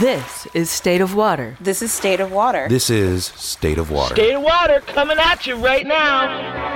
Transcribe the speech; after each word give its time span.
This 0.00 0.48
is 0.54 0.70
State 0.70 1.00
of 1.00 1.14
Water. 1.14 1.56
This 1.60 1.80
is 1.80 1.92
State 1.92 2.18
of 2.18 2.32
Water. 2.32 2.66
This 2.68 2.90
is 2.90 3.26
State 3.26 3.78
of 3.78 3.92
Water. 3.92 4.16
State 4.16 4.34
of 4.34 4.42
Water 4.42 4.80
coming 4.80 5.18
at 5.18 5.46
you 5.46 5.54
right 5.54 5.86
now. 5.86 6.74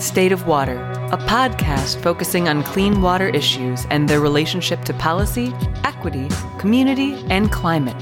State 0.00 0.32
of 0.32 0.46
Water, 0.46 0.89
a 1.12 1.18
podcast 1.18 2.00
focusing 2.00 2.48
on 2.48 2.62
clean 2.62 3.02
water 3.02 3.28
issues 3.30 3.84
and 3.90 4.08
their 4.08 4.20
relationship 4.20 4.82
to 4.82 4.94
policy, 4.94 5.52
equity, 5.82 6.28
community, 6.58 7.14
and 7.30 7.50
climate. 7.50 8.00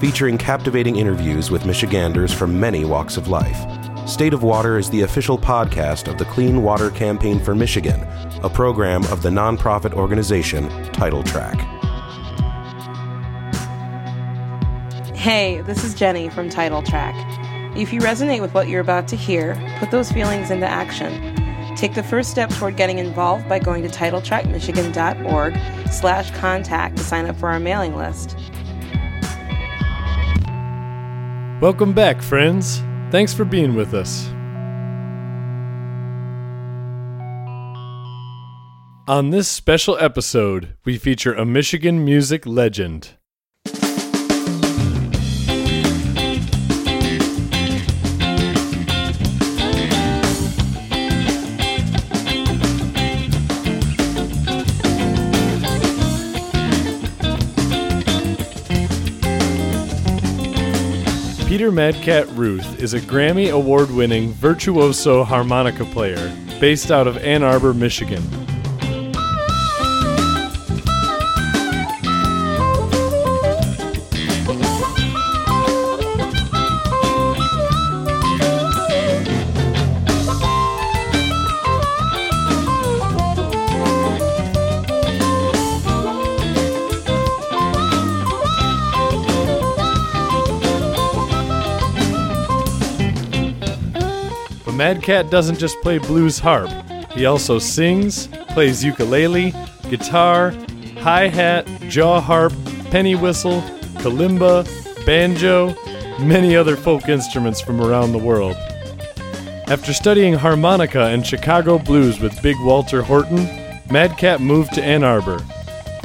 Featuring 0.00 0.36
captivating 0.36 0.96
interviews 0.96 1.52
with 1.52 1.64
Michiganders 1.64 2.32
from 2.32 2.58
many 2.58 2.84
walks 2.84 3.16
of 3.16 3.28
life. 3.28 3.56
State 4.08 4.34
of 4.34 4.42
Water 4.42 4.76
is 4.76 4.90
the 4.90 5.02
official 5.02 5.38
podcast 5.38 6.08
of 6.10 6.18
the 6.18 6.24
Clean 6.24 6.60
Water 6.60 6.90
Campaign 6.90 7.38
for 7.38 7.54
Michigan, 7.54 8.00
a 8.42 8.50
program 8.50 9.04
of 9.04 9.22
the 9.22 9.30
nonprofit 9.30 9.92
organization 9.92 10.68
Title 10.92 11.22
Track. 11.22 11.60
Hey, 15.14 15.60
this 15.60 15.84
is 15.84 15.94
Jenny 15.94 16.28
from 16.28 16.48
Title 16.48 16.82
Track. 16.82 17.14
If 17.76 17.92
you 17.92 18.00
resonate 18.00 18.40
with 18.40 18.52
what 18.52 18.66
you're 18.66 18.80
about 18.80 19.06
to 19.08 19.16
hear, 19.16 19.54
put 19.78 19.92
those 19.92 20.10
feelings 20.10 20.50
into 20.50 20.66
action. 20.66 21.46
Take 21.78 21.94
the 21.94 22.02
first 22.02 22.32
step 22.32 22.50
toward 22.50 22.76
getting 22.76 22.98
involved 22.98 23.48
by 23.48 23.60
going 23.60 23.84
to 23.84 23.88
titletrackmichigan.org 23.88 25.56
slash 25.92 26.28
contact 26.32 26.96
to 26.96 27.04
sign 27.04 27.26
up 27.26 27.36
for 27.36 27.48
our 27.50 27.60
mailing 27.60 27.94
list. 27.94 28.36
Welcome 31.62 31.92
back, 31.92 32.20
friends. 32.20 32.82
Thanks 33.12 33.32
for 33.32 33.44
being 33.44 33.76
with 33.76 33.94
us. 33.94 34.26
On 39.06 39.30
this 39.30 39.46
special 39.46 39.96
episode, 39.98 40.74
we 40.84 40.98
feature 40.98 41.32
a 41.32 41.46
Michigan 41.46 42.04
music 42.04 42.44
legend. 42.44 43.17
Peter 61.68 61.92
Madcat 61.92 62.34
Ruth 62.34 62.80
is 62.80 62.94
a 62.94 63.00
Grammy 63.00 63.52
Award 63.52 63.90
winning 63.90 64.32
virtuoso 64.32 65.22
harmonica 65.22 65.84
player 65.84 66.34
based 66.60 66.90
out 66.90 67.06
of 67.06 67.18
Ann 67.18 67.42
Arbor, 67.42 67.74
Michigan. 67.74 68.47
But 94.88 95.02
Madcat 95.02 95.28
doesn't 95.28 95.58
just 95.58 95.78
play 95.82 95.98
blues 95.98 96.38
harp, 96.38 96.70
he 97.12 97.26
also 97.26 97.58
sings, 97.58 98.26
plays 98.48 98.82
ukulele, 98.82 99.52
guitar, 99.90 100.54
hi 101.00 101.28
hat, 101.28 101.66
jaw 101.88 102.22
harp, 102.22 102.54
penny 102.90 103.14
whistle, 103.14 103.60
kalimba, 103.98 104.66
banjo, 105.04 105.76
many 106.18 106.56
other 106.56 106.74
folk 106.74 107.06
instruments 107.06 107.60
from 107.60 107.82
around 107.82 108.12
the 108.12 108.18
world. 108.18 108.56
After 109.66 109.92
studying 109.92 110.32
harmonica 110.32 111.02
and 111.02 111.26
Chicago 111.26 111.78
blues 111.78 112.18
with 112.18 112.40
Big 112.42 112.56
Walter 112.60 113.02
Horton, 113.02 113.46
Madcat 113.88 114.40
moved 114.40 114.72
to 114.72 114.82
Ann 114.82 115.04
Arbor. 115.04 115.44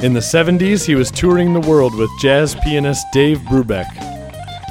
In 0.00 0.12
the 0.12 0.20
70s, 0.20 0.84
he 0.84 0.94
was 0.94 1.10
touring 1.10 1.54
the 1.54 1.66
world 1.66 1.94
with 1.94 2.10
jazz 2.20 2.54
pianist 2.56 3.06
Dave 3.14 3.38
Brubeck. 3.38 3.88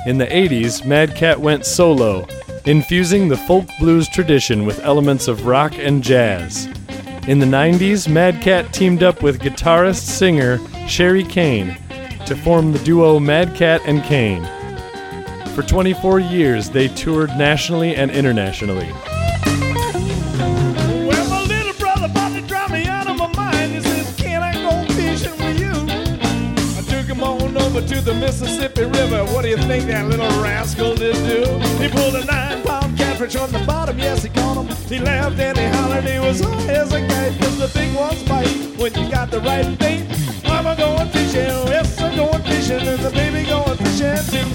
In 0.06 0.20
the 0.20 0.28
80s, 0.28 0.84
Madcat 0.84 1.38
went 1.38 1.66
solo, 1.66 2.28
infusing 2.66 3.28
the 3.28 3.38
folk 3.38 3.68
blues 3.80 4.08
tradition 4.08 4.66
with 4.66 4.80
elements 4.80 5.28
of 5.28 5.46
rock 5.46 5.74
and 5.78 6.04
jazz. 6.04 6.68
In 7.28 7.40
the 7.40 7.46
90s, 7.46 8.08
Madcat 8.08 8.72
teamed 8.72 9.04
up 9.04 9.22
with 9.22 9.42
guitarist 9.42 10.06
singer 10.06 10.60
Shari 10.88 11.24
Kane 11.24 11.78
to 12.26 12.36
form 12.36 12.72
the 12.72 12.80
duo 12.80 13.20
Madcat 13.20 13.82
and 13.86 14.04
Kane. 14.04 14.44
For 15.56 15.62
24 15.62 16.20
years, 16.20 16.70
they 16.70 16.88
toured 16.90 17.30
nationally 17.38 17.96
and 17.96 18.12
internationally. 18.12 18.92
To 27.88 28.00
the 28.00 28.14
Mississippi 28.14 28.86
River. 28.86 29.26
What 29.34 29.42
do 29.42 29.50
you 29.50 29.58
think 29.58 29.88
that 29.88 30.06
little 30.08 30.30
rascal 30.42 30.96
did 30.96 31.16
do? 31.28 31.60
He 31.84 31.90
pulled 31.90 32.16
a 32.16 32.24
nine 32.24 32.53
on 33.24 33.50
the 33.54 33.64
bottom. 33.66 33.98
Yes, 33.98 34.24
he 34.24 34.30
caught 34.30 34.58
him. 34.58 34.68
He 34.88 35.00
laughed 35.00 35.40
and 35.40 35.58
he 35.58 35.66
hollered. 35.66 36.04
He 36.04 36.20
was 36.20 36.42
high 36.42 36.74
as 36.74 36.92
a 36.92 37.00
kite. 37.08 37.40
Cause 37.40 37.58
the 37.58 38.26
bite 38.28 38.78
when 38.78 38.94
you 38.96 39.10
got 39.10 39.32
the 39.32 39.40
right 39.40 39.80
bait. 39.80 40.06
I'm 40.46 40.66
going 40.76 41.10
fishing. 41.10 41.48
Yes, 41.72 42.02
I'm 42.02 42.18
going 42.18 42.44
fishing. 42.44 42.84
Baby 43.14 43.48
going 43.48 43.78
fishing 43.78 44.18
too. 44.30 44.50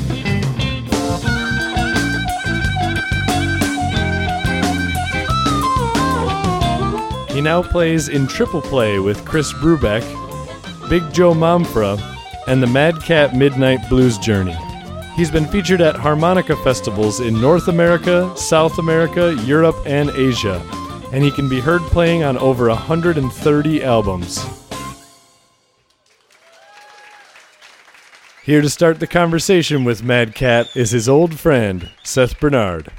He 7.32 7.40
now 7.40 7.62
plays 7.62 8.10
in 8.10 8.26
triple 8.26 8.60
play 8.60 8.98
with 8.98 9.24
Chris 9.24 9.50
Brubeck, 9.54 10.04
Big 10.90 11.10
Joe 11.14 11.32
Manfra, 11.32 11.98
and 12.46 12.62
the 12.62 12.66
Madcat 12.66 13.34
Midnight 13.34 13.88
Blues 13.88 14.18
Journey. 14.18 14.56
He's 15.18 15.32
been 15.32 15.48
featured 15.48 15.80
at 15.80 15.96
harmonica 15.96 16.54
festivals 16.62 17.18
in 17.18 17.40
North 17.40 17.66
America, 17.66 18.32
South 18.36 18.78
America, 18.78 19.34
Europe, 19.44 19.74
and 19.84 20.10
Asia, 20.10 20.64
and 21.12 21.24
he 21.24 21.32
can 21.32 21.48
be 21.48 21.58
heard 21.58 21.80
playing 21.80 22.22
on 22.22 22.38
over 22.38 22.68
130 22.68 23.82
albums. 23.82 24.46
Here 28.44 28.62
to 28.62 28.70
start 28.70 29.00
the 29.00 29.08
conversation 29.08 29.82
with 29.82 30.02
Madcat 30.02 30.76
is 30.76 30.92
his 30.92 31.08
old 31.08 31.36
friend, 31.36 31.90
Seth 32.04 32.38
Bernard. 32.38 32.92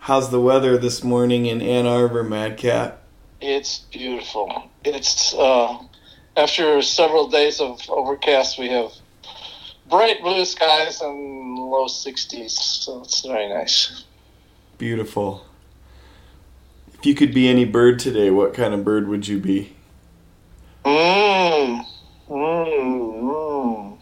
How's 0.00 0.30
the 0.30 0.42
weather 0.42 0.76
this 0.76 1.02
morning 1.02 1.46
in 1.46 1.62
Ann 1.62 1.86
Arbor, 1.86 2.24
Madcat? 2.24 2.96
It's 3.40 3.78
beautiful. 3.78 4.70
It's 4.84 5.32
uh, 5.32 5.78
after 6.38 6.80
several 6.82 7.28
days 7.28 7.60
of 7.60 7.80
overcast, 7.90 8.58
we 8.58 8.68
have 8.68 8.92
bright 9.90 10.22
blue 10.22 10.44
skies 10.44 11.00
and 11.00 11.58
low 11.58 11.86
60s, 11.86 12.50
so 12.50 13.02
it's 13.02 13.26
very 13.26 13.48
nice. 13.48 14.04
Beautiful. 14.78 15.44
If 16.94 17.04
you 17.04 17.14
could 17.16 17.34
be 17.34 17.48
any 17.48 17.64
bird 17.64 17.98
today, 17.98 18.30
what 18.30 18.54
kind 18.54 18.72
of 18.72 18.84
bird 18.84 19.08
would 19.08 19.26
you 19.26 19.38
be? 19.38 19.74
Mmm. 20.84 21.84
Mmm. 22.28 23.18
Mm. 23.20 23.98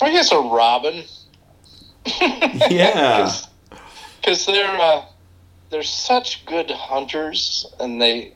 I 0.00 0.10
guess 0.12 0.32
a 0.32 0.40
robin. 0.40 1.04
Yeah. 2.70 3.30
because 4.20 4.46
they're 4.46 4.80
uh, 4.80 5.04
they're 5.70 5.82
such 5.82 6.44
good 6.46 6.70
hunters, 6.70 7.66
and 7.78 8.00
they 8.00 8.34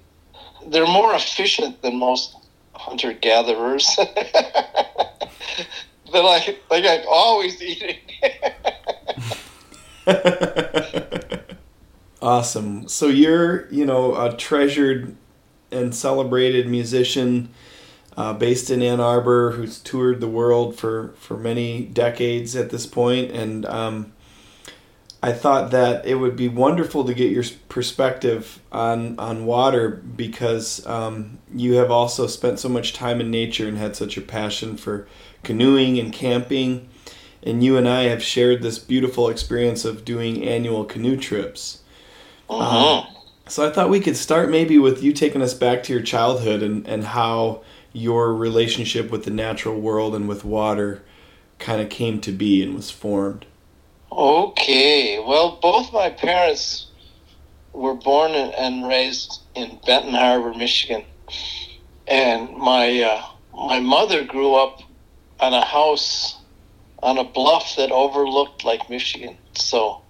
they're 0.66 0.86
more 0.86 1.14
efficient 1.14 1.80
than 1.82 1.96
most 1.96 2.36
hunter 2.82 3.12
gatherers. 3.12 3.96
they're 6.12 6.22
like 6.22 6.62
like 6.70 6.84
I'm 6.84 7.04
always 7.08 7.62
eating. 7.62 7.98
awesome. 12.22 12.88
So 12.88 13.06
you're, 13.06 13.68
you 13.70 13.86
know, 13.86 14.14
a 14.14 14.36
treasured 14.36 15.16
and 15.70 15.94
celebrated 15.94 16.66
musician 16.68 17.48
uh, 18.16 18.32
based 18.34 18.70
in 18.70 18.82
Ann 18.82 19.00
Arbor 19.00 19.52
who's 19.52 19.78
toured 19.78 20.20
the 20.20 20.28
world 20.28 20.76
for, 20.76 21.14
for 21.16 21.36
many 21.36 21.82
decades 21.82 22.54
at 22.56 22.70
this. 22.70 22.86
And 22.96 23.64
um, 23.66 24.12
I 25.24 25.32
thought 25.32 25.70
that 25.70 26.04
it 26.04 26.16
would 26.16 26.34
be 26.34 26.48
wonderful 26.48 27.04
to 27.04 27.14
get 27.14 27.30
your 27.30 27.44
perspective 27.68 28.60
on 28.72 29.16
on 29.20 29.46
water 29.46 29.88
because 29.88 30.84
um, 30.86 31.38
you 31.54 31.74
have 31.74 31.92
also 31.92 32.26
spent 32.26 32.58
so 32.58 32.68
much 32.68 32.92
time 32.92 33.20
in 33.20 33.30
nature 33.30 33.68
and 33.68 33.78
had 33.78 33.94
such 33.94 34.16
a 34.16 34.20
passion 34.20 34.76
for 34.76 35.06
canoeing 35.44 35.98
and 35.98 36.12
camping, 36.12 36.88
and 37.42 37.62
you 37.62 37.76
and 37.76 37.88
I 37.88 38.04
have 38.04 38.22
shared 38.22 38.62
this 38.62 38.80
beautiful 38.80 39.28
experience 39.28 39.84
of 39.84 40.04
doing 40.04 40.42
annual 40.42 40.84
canoe 40.84 41.16
trips. 41.16 41.82
Uh-huh. 42.50 42.98
Um, 42.98 43.06
so 43.46 43.66
I 43.66 43.70
thought 43.70 43.90
we 43.90 44.00
could 44.00 44.16
start 44.16 44.50
maybe 44.50 44.78
with 44.78 45.02
you 45.02 45.12
taking 45.12 45.42
us 45.42 45.54
back 45.54 45.84
to 45.84 45.92
your 45.92 46.02
childhood 46.02 46.62
and, 46.62 46.86
and 46.88 47.04
how 47.04 47.62
your 47.92 48.34
relationship 48.34 49.10
with 49.10 49.24
the 49.24 49.30
natural 49.30 49.80
world 49.80 50.14
and 50.14 50.28
with 50.28 50.44
water 50.44 51.02
kind 51.58 51.80
of 51.80 51.90
came 51.90 52.20
to 52.22 52.32
be 52.32 52.62
and 52.62 52.74
was 52.74 52.90
formed. 52.90 53.46
Okay. 54.12 55.18
Well, 55.18 55.58
both 55.62 55.92
my 55.92 56.10
parents 56.10 56.86
were 57.72 57.94
born 57.94 58.32
and 58.32 58.86
raised 58.86 59.40
in 59.54 59.80
Benton 59.86 60.12
Harbor, 60.12 60.52
Michigan, 60.52 61.04
and 62.06 62.54
my 62.56 63.00
uh, 63.00 63.24
my 63.54 63.80
mother 63.80 64.24
grew 64.24 64.54
up 64.54 64.80
on 65.40 65.54
a 65.54 65.64
house 65.64 66.38
on 67.02 67.16
a 67.16 67.24
bluff 67.24 67.76
that 67.76 67.90
overlooked 67.90 68.64
Lake 68.64 68.88
Michigan. 68.90 69.36
So 69.54 70.02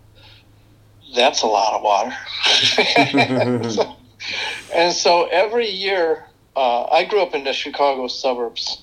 that's 1.15 1.43
a 1.43 1.47
lot 1.47 1.75
of 1.75 1.83
water. 1.83 3.71
so, 3.71 3.97
and 4.75 4.93
so 4.93 5.27
every 5.27 5.69
year, 5.69 6.27
uh, 6.57 6.85
I 6.85 7.05
grew 7.05 7.23
up 7.23 7.35
in 7.35 7.45
the 7.45 7.53
Chicago 7.53 8.09
suburbs, 8.09 8.83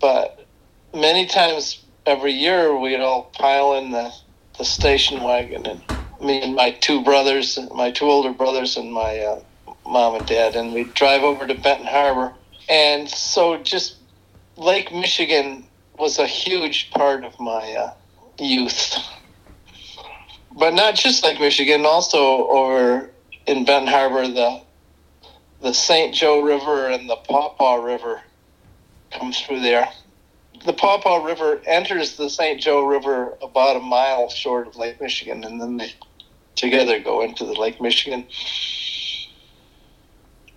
but 0.00 0.46
many 0.94 1.26
times 1.26 1.82
every 2.06 2.32
year 2.32 2.76
we'd 2.76 3.00
all 3.00 3.24
pile 3.32 3.74
in 3.74 3.90
the, 3.90 4.12
the 4.60 4.64
station 4.64 5.22
wagon 5.22 5.66
and 5.66 5.82
me 6.20 6.42
and 6.42 6.54
my 6.54 6.70
two 6.70 7.02
brothers, 7.02 7.58
my 7.74 7.90
two 7.90 8.04
older 8.04 8.32
brothers 8.32 8.76
and 8.76 8.92
my 8.92 9.18
uh, 9.18 9.40
mom 9.86 10.14
and 10.14 10.26
dad, 10.26 10.54
and 10.54 10.72
we'd 10.72 10.94
drive 10.94 11.22
over 11.22 11.46
to 11.46 11.54
Benton 11.54 11.86
Harbor. 11.86 12.34
And 12.68 13.08
so 13.08 13.56
just 13.56 13.96
Lake 14.56 14.92
Michigan 14.92 15.64
was 15.98 16.18
a 16.18 16.26
huge 16.26 16.90
part 16.90 17.24
of 17.24 17.40
my 17.40 17.72
uh, 17.72 17.94
youth 18.38 18.96
but 20.56 20.74
not 20.74 20.94
just 20.94 21.24
Lake 21.24 21.40
Michigan, 21.40 21.86
also 21.86 22.48
over 22.48 23.10
in 23.46 23.64
Benton 23.64 23.88
Harbor, 23.88 24.26
the 24.28 24.62
the 25.62 25.74
St. 25.74 26.14
Joe 26.14 26.40
River 26.40 26.88
and 26.88 27.08
the 27.08 27.16
Pawpaw 27.16 27.84
River 27.84 28.22
comes 29.12 29.38
through 29.40 29.60
there. 29.60 29.88
The 30.64 30.72
Pawpaw 30.72 31.24
River 31.24 31.60
enters 31.66 32.16
the 32.16 32.28
St. 32.28 32.60
Joe 32.60 32.84
River 32.84 33.36
about 33.42 33.76
a 33.76 33.80
mile 33.80 34.28
short 34.28 34.66
of 34.66 34.76
Lake 34.76 35.00
Michigan, 35.00 35.44
and 35.44 35.60
then 35.60 35.78
they 35.78 35.94
together 36.54 37.00
go 37.00 37.22
into 37.22 37.44
the 37.44 37.54
Lake 37.54 37.80
Michigan. 37.80 38.26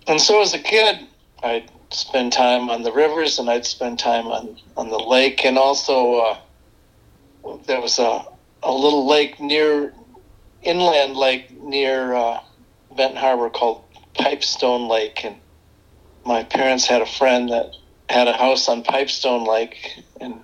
And 0.06 0.20
so 0.20 0.42
as 0.42 0.52
a 0.52 0.58
kid, 0.58 1.06
I'd 1.42 1.70
spend 1.90 2.32
time 2.32 2.68
on 2.68 2.82
the 2.82 2.92
rivers 2.92 3.38
and 3.38 3.48
I'd 3.48 3.64
spend 3.64 3.98
time 3.98 4.26
on, 4.26 4.58
on 4.76 4.90
the 4.90 4.98
lake, 4.98 5.44
and 5.44 5.56
also 5.56 6.16
uh, 6.16 6.38
there 7.66 7.80
was 7.80 7.98
a 7.98 8.26
a 8.64 8.72
little 8.72 9.06
lake 9.06 9.38
near 9.38 9.92
inland 10.62 11.16
lake 11.16 11.50
near 11.62 12.14
uh, 12.14 12.40
Benton 12.96 13.18
Harbor 13.18 13.50
called 13.50 13.84
Pipestone 14.14 14.88
Lake, 14.88 15.24
and 15.24 15.36
my 16.24 16.42
parents 16.42 16.86
had 16.86 17.02
a 17.02 17.06
friend 17.06 17.50
that 17.50 17.74
had 18.08 18.28
a 18.28 18.32
house 18.32 18.68
on 18.68 18.82
Pipestone 18.82 19.44
Lake, 19.44 20.02
and 20.20 20.42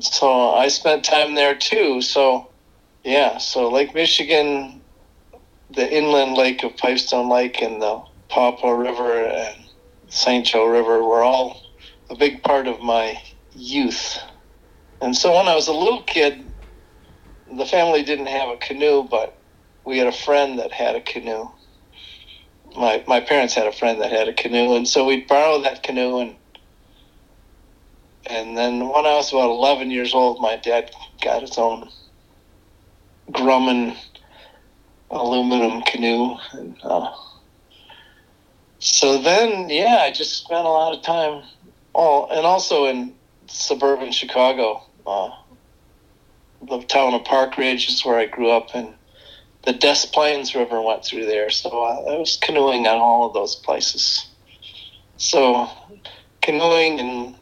so 0.00 0.50
I 0.50 0.68
spent 0.68 1.04
time 1.04 1.34
there 1.34 1.54
too. 1.54 2.00
So, 2.00 2.50
yeah, 3.04 3.38
so 3.38 3.70
Lake 3.70 3.94
Michigan, 3.94 4.82
the 5.70 5.96
inland 5.96 6.36
lake 6.36 6.64
of 6.64 6.76
Pipestone 6.76 7.28
Lake, 7.28 7.60
and 7.62 7.80
the 7.80 8.02
Pawpaw 8.28 8.70
River 8.70 9.26
and 9.26 9.56
St. 10.08 10.46
Joe 10.46 10.66
River 10.66 11.02
were 11.02 11.22
all 11.22 11.60
a 12.10 12.16
big 12.16 12.42
part 12.42 12.66
of 12.66 12.80
my 12.80 13.20
youth. 13.52 14.18
And 15.00 15.16
so 15.16 15.36
when 15.36 15.48
I 15.48 15.54
was 15.54 15.68
a 15.68 15.72
little 15.72 16.02
kid, 16.02 16.52
the 17.56 17.66
family 17.66 18.02
didn't 18.02 18.26
have 18.26 18.48
a 18.48 18.56
canoe, 18.56 19.02
but 19.02 19.36
we 19.84 19.98
had 19.98 20.06
a 20.06 20.12
friend 20.12 20.58
that 20.58 20.72
had 20.72 20.94
a 20.94 21.00
canoe. 21.00 21.48
My 22.76 23.04
my 23.06 23.20
parents 23.20 23.54
had 23.54 23.66
a 23.66 23.72
friend 23.72 24.00
that 24.00 24.12
had 24.12 24.28
a 24.28 24.32
canoe, 24.32 24.74
and 24.76 24.88
so 24.88 25.04
we'd 25.04 25.26
borrow 25.26 25.60
that 25.62 25.82
canoe 25.82 26.18
and 26.18 26.36
and 28.26 28.56
then 28.56 28.88
when 28.88 29.06
I 29.06 29.14
was 29.14 29.32
about 29.32 29.50
eleven 29.50 29.90
years 29.90 30.14
old, 30.14 30.40
my 30.40 30.56
dad 30.56 30.90
got 31.20 31.42
his 31.42 31.58
own 31.58 31.88
Grumman 33.30 33.96
aluminum 35.10 35.82
canoe, 35.82 36.36
and 36.52 36.76
uh, 36.82 37.12
so 38.78 39.20
then 39.20 39.68
yeah, 39.68 39.98
I 40.02 40.10
just 40.10 40.44
spent 40.44 40.64
a 40.64 40.70
lot 40.70 40.96
of 40.96 41.02
time. 41.02 41.42
Oh, 41.94 42.26
and 42.30 42.46
also 42.46 42.86
in 42.86 43.14
suburban 43.46 44.12
Chicago. 44.12 44.82
Uh, 45.06 45.30
the 46.68 46.80
town 46.82 47.12
of 47.12 47.24
Park 47.24 47.58
Ridge 47.58 47.88
is 47.88 48.04
where 48.04 48.18
I 48.18 48.26
grew 48.26 48.50
up, 48.50 48.74
and 48.74 48.94
the 49.64 49.72
Des 49.72 50.06
Plaines 50.12 50.54
River 50.54 50.80
went 50.80 51.04
through 51.04 51.26
there. 51.26 51.50
So 51.50 51.82
I, 51.82 52.14
I 52.14 52.18
was 52.18 52.38
canoeing 52.40 52.86
on 52.86 52.98
all 52.98 53.26
of 53.26 53.34
those 53.34 53.56
places. 53.56 54.26
So 55.16 55.68
canoeing 56.40 56.98
and 56.98 57.36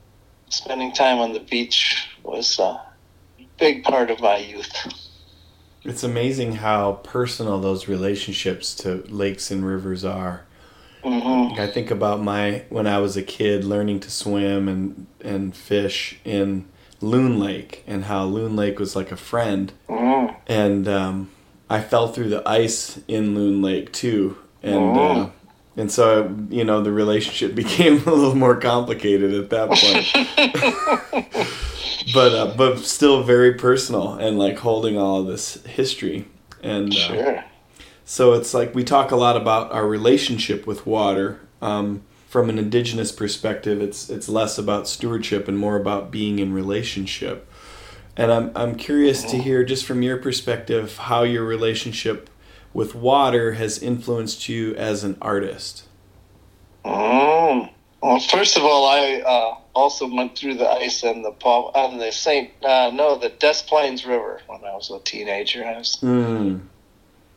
spending 0.50 0.92
time 0.92 1.18
on 1.18 1.32
the 1.32 1.40
beach 1.40 2.08
was 2.22 2.58
a 2.58 2.80
big 3.58 3.82
part 3.82 4.10
of 4.10 4.20
my 4.20 4.36
youth. 4.36 4.72
It's 5.82 6.02
amazing 6.04 6.56
how 6.56 7.00
personal 7.02 7.58
those 7.58 7.88
relationships 7.88 8.74
to 8.76 9.02
lakes 9.08 9.50
and 9.50 9.64
rivers 9.64 10.04
are. 10.04 10.44
Mm-hmm. 11.02 11.58
I 11.58 11.66
think 11.66 11.90
about 11.90 12.20
my 12.20 12.64
when 12.68 12.86
I 12.86 12.98
was 12.98 13.16
a 13.16 13.22
kid 13.22 13.64
learning 13.64 14.00
to 14.00 14.10
swim 14.10 14.68
and 14.68 15.06
and 15.22 15.56
fish 15.56 16.18
in 16.24 16.66
Loon 17.00 17.40
Lake 17.40 17.82
and 17.86 18.04
how 18.04 18.24
Loon 18.24 18.54
Lake 18.54 18.78
was 18.78 18.94
like 18.94 19.10
a 19.10 19.16
friend. 19.16 19.72
Mm. 19.88 20.36
And 20.46 20.86
um, 20.86 21.30
I 21.70 21.80
fell 21.80 22.08
through 22.08 22.28
the 22.28 22.46
ice 22.46 23.00
in 23.08 23.34
Loon 23.34 23.62
Lake 23.62 23.92
too. 23.92 24.36
And 24.62 24.74
Mm. 24.74 25.16
uh, 25.16 25.30
and 25.76 25.90
so 25.90 26.34
you 26.50 26.64
know 26.64 26.82
the 26.82 26.92
relationship 26.92 27.54
became 27.64 27.98
a 28.06 28.12
little 28.12 28.34
more 28.34 28.56
complicated 28.56 29.32
at 29.34 29.50
that 29.50 29.68
point. 29.70 31.34
but 32.14 32.32
uh, 32.34 32.54
but 32.56 32.78
still 32.80 33.22
very 33.22 33.54
personal 33.54 34.14
and 34.14 34.38
like 34.38 34.58
holding 34.58 34.96
all 34.98 35.22
this 35.22 35.62
history. 35.64 36.26
And 36.62 36.92
uh, 36.92 36.96
Sure. 36.96 37.44
so 38.04 38.32
it's 38.34 38.52
like 38.54 38.74
we 38.74 38.84
talk 38.84 39.10
a 39.10 39.16
lot 39.16 39.36
about 39.36 39.72
our 39.72 39.86
relationship 39.86 40.66
with 40.66 40.86
water. 40.86 41.40
Um, 41.62 42.02
from 42.28 42.48
an 42.48 42.58
indigenous 42.58 43.10
perspective, 43.12 43.82
it's 43.82 44.08
it's 44.08 44.28
less 44.28 44.56
about 44.56 44.86
stewardship 44.88 45.48
and 45.48 45.58
more 45.58 45.76
about 45.76 46.10
being 46.12 46.38
in 46.38 46.52
relationship. 46.52 47.46
And 48.16 48.30
I'm 48.30 48.52
I'm 48.54 48.74
curious 48.76 49.22
to 49.24 49.36
hear 49.38 49.64
just 49.64 49.84
from 49.84 50.02
your 50.02 50.16
perspective 50.16 50.96
how 50.96 51.22
your 51.24 51.44
relationship 51.44 52.29
with 52.72 52.94
water 52.94 53.52
has 53.52 53.82
influenced 53.82 54.48
you 54.48 54.74
as 54.76 55.04
an 55.04 55.16
artist. 55.20 55.84
Mm. 56.84 57.70
Well, 58.02 58.20
first 58.20 58.56
of 58.56 58.62
all, 58.64 58.86
I 58.86 59.20
uh, 59.20 59.56
also 59.74 60.12
went 60.12 60.36
through 60.36 60.54
the 60.54 60.68
ice 60.68 61.02
and 61.02 61.24
the 61.24 61.32
Paul 61.32 61.70
on 61.74 61.98
the 61.98 62.10
Saint 62.12 62.50
uh, 62.64 62.90
no 62.94 63.18
the 63.18 63.28
Des 63.28 63.62
Plaines 63.66 64.06
River 64.06 64.40
when 64.46 64.64
I 64.64 64.74
was 64.74 64.90
a 64.90 64.98
teenager. 65.00 65.64
I 65.64 65.78
was 65.78 65.98
Mm. 66.02 66.60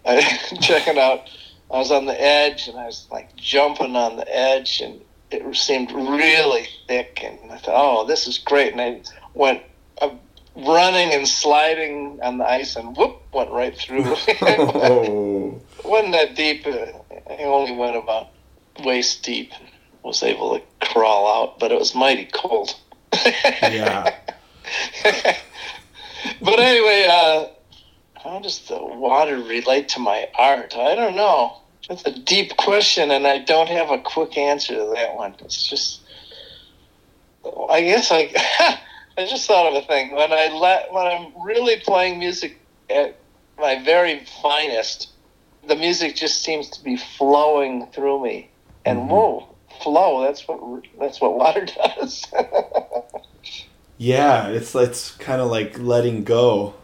I, 0.05 0.21
checking 0.61 0.97
out. 0.97 1.29
I 1.71 1.77
was 1.77 1.91
on 1.91 2.05
the 2.05 2.21
edge 2.21 2.67
and 2.67 2.77
I 2.77 2.85
was 2.85 3.07
like 3.11 3.35
jumping 3.35 3.95
on 3.95 4.17
the 4.17 4.35
edge 4.35 4.81
and 4.81 5.01
it 5.31 5.55
seemed 5.55 5.91
really 5.91 6.67
thick 6.87 7.21
and 7.23 7.51
I 7.51 7.57
thought, 7.57 7.73
oh, 7.75 8.05
this 8.05 8.27
is 8.27 8.37
great. 8.37 8.73
And 8.73 8.81
I 8.81 9.01
went 9.33 9.63
uh, 10.01 10.11
running 10.55 11.13
and 11.13 11.27
sliding 11.27 12.19
on 12.22 12.38
the 12.38 12.45
ice 12.45 12.75
and 12.75 12.95
whoop 12.95 13.22
went 13.33 13.51
right 13.51 13.75
through. 13.77 14.15
oh. 14.41 15.62
wasn't 15.83 16.13
that 16.13 16.36
deep. 16.36 16.65
It 16.65 16.95
only 17.39 17.75
went 17.75 17.95
about 17.95 18.29
waist 18.83 19.24
deep 19.24 19.51
and 19.60 19.69
was 20.03 20.24
able 20.24 20.57
to 20.57 20.63
crawl 20.86 21.27
out, 21.27 21.60
but 21.60 21.72
it 21.72 21.79
was 21.79 21.95
mighty 21.95 22.25
cold. 22.25 22.75
Yeah. 23.13 24.15
but 26.41 26.60
anyway, 26.60 27.07
uh, 27.10 27.48
how 28.15 28.39
does 28.39 28.60
the 28.67 28.77
water 28.77 29.38
relate 29.38 29.89
to 29.89 30.00
my 30.00 30.29
art? 30.38 30.75
I 30.75 30.95
don't 30.95 31.15
know. 31.15 31.57
That's 31.89 32.05
a 32.05 32.17
deep 32.17 32.55
question, 32.55 33.12
and 33.12 33.27
I 33.27 33.39
don't 33.39 33.67
have 33.67 33.91
a 33.91 33.98
quick 33.98 34.38
answer 34.38 34.74
to 34.75 34.93
that 34.95 35.15
one. 35.15 35.36
It's 35.39 35.67
just, 35.67 36.01
I 37.69 37.81
guess 37.81 38.10
I, 38.12 38.33
I 39.17 39.25
just 39.25 39.48
thought 39.48 39.67
of 39.75 39.84
a 39.84 39.86
thing 39.86 40.15
when 40.15 40.32
I 40.32 40.50
let 40.53 40.91
when 40.91 41.05
I'm 41.05 41.46
really 41.46 41.79
playing 41.79 42.20
music 42.20 42.60
at 42.89 43.15
my 43.60 43.84
very 43.84 44.25
finest, 44.41 45.10
the 45.67 45.75
music 45.75 46.15
just 46.15 46.43
seems 46.43 46.70
to 46.72 46.84
be 46.84 46.98
flowing 46.98 47.88
through 47.93 48.24
me, 48.24 48.50
and 48.86 49.10
whoa, 49.10 49.55
flow. 49.82 50.24
That's 50.24 50.48
what 50.48 50.84
that's 51.00 51.22
what 51.22 51.38
water 51.38 51.65
does. 51.98 52.25
Yeah, 53.98 54.48
it's 54.48 54.74
it's 54.75 55.12
kind 55.12 55.41
of 55.41 55.50
like 55.50 55.79
letting 55.79 56.24
go. 56.24 56.75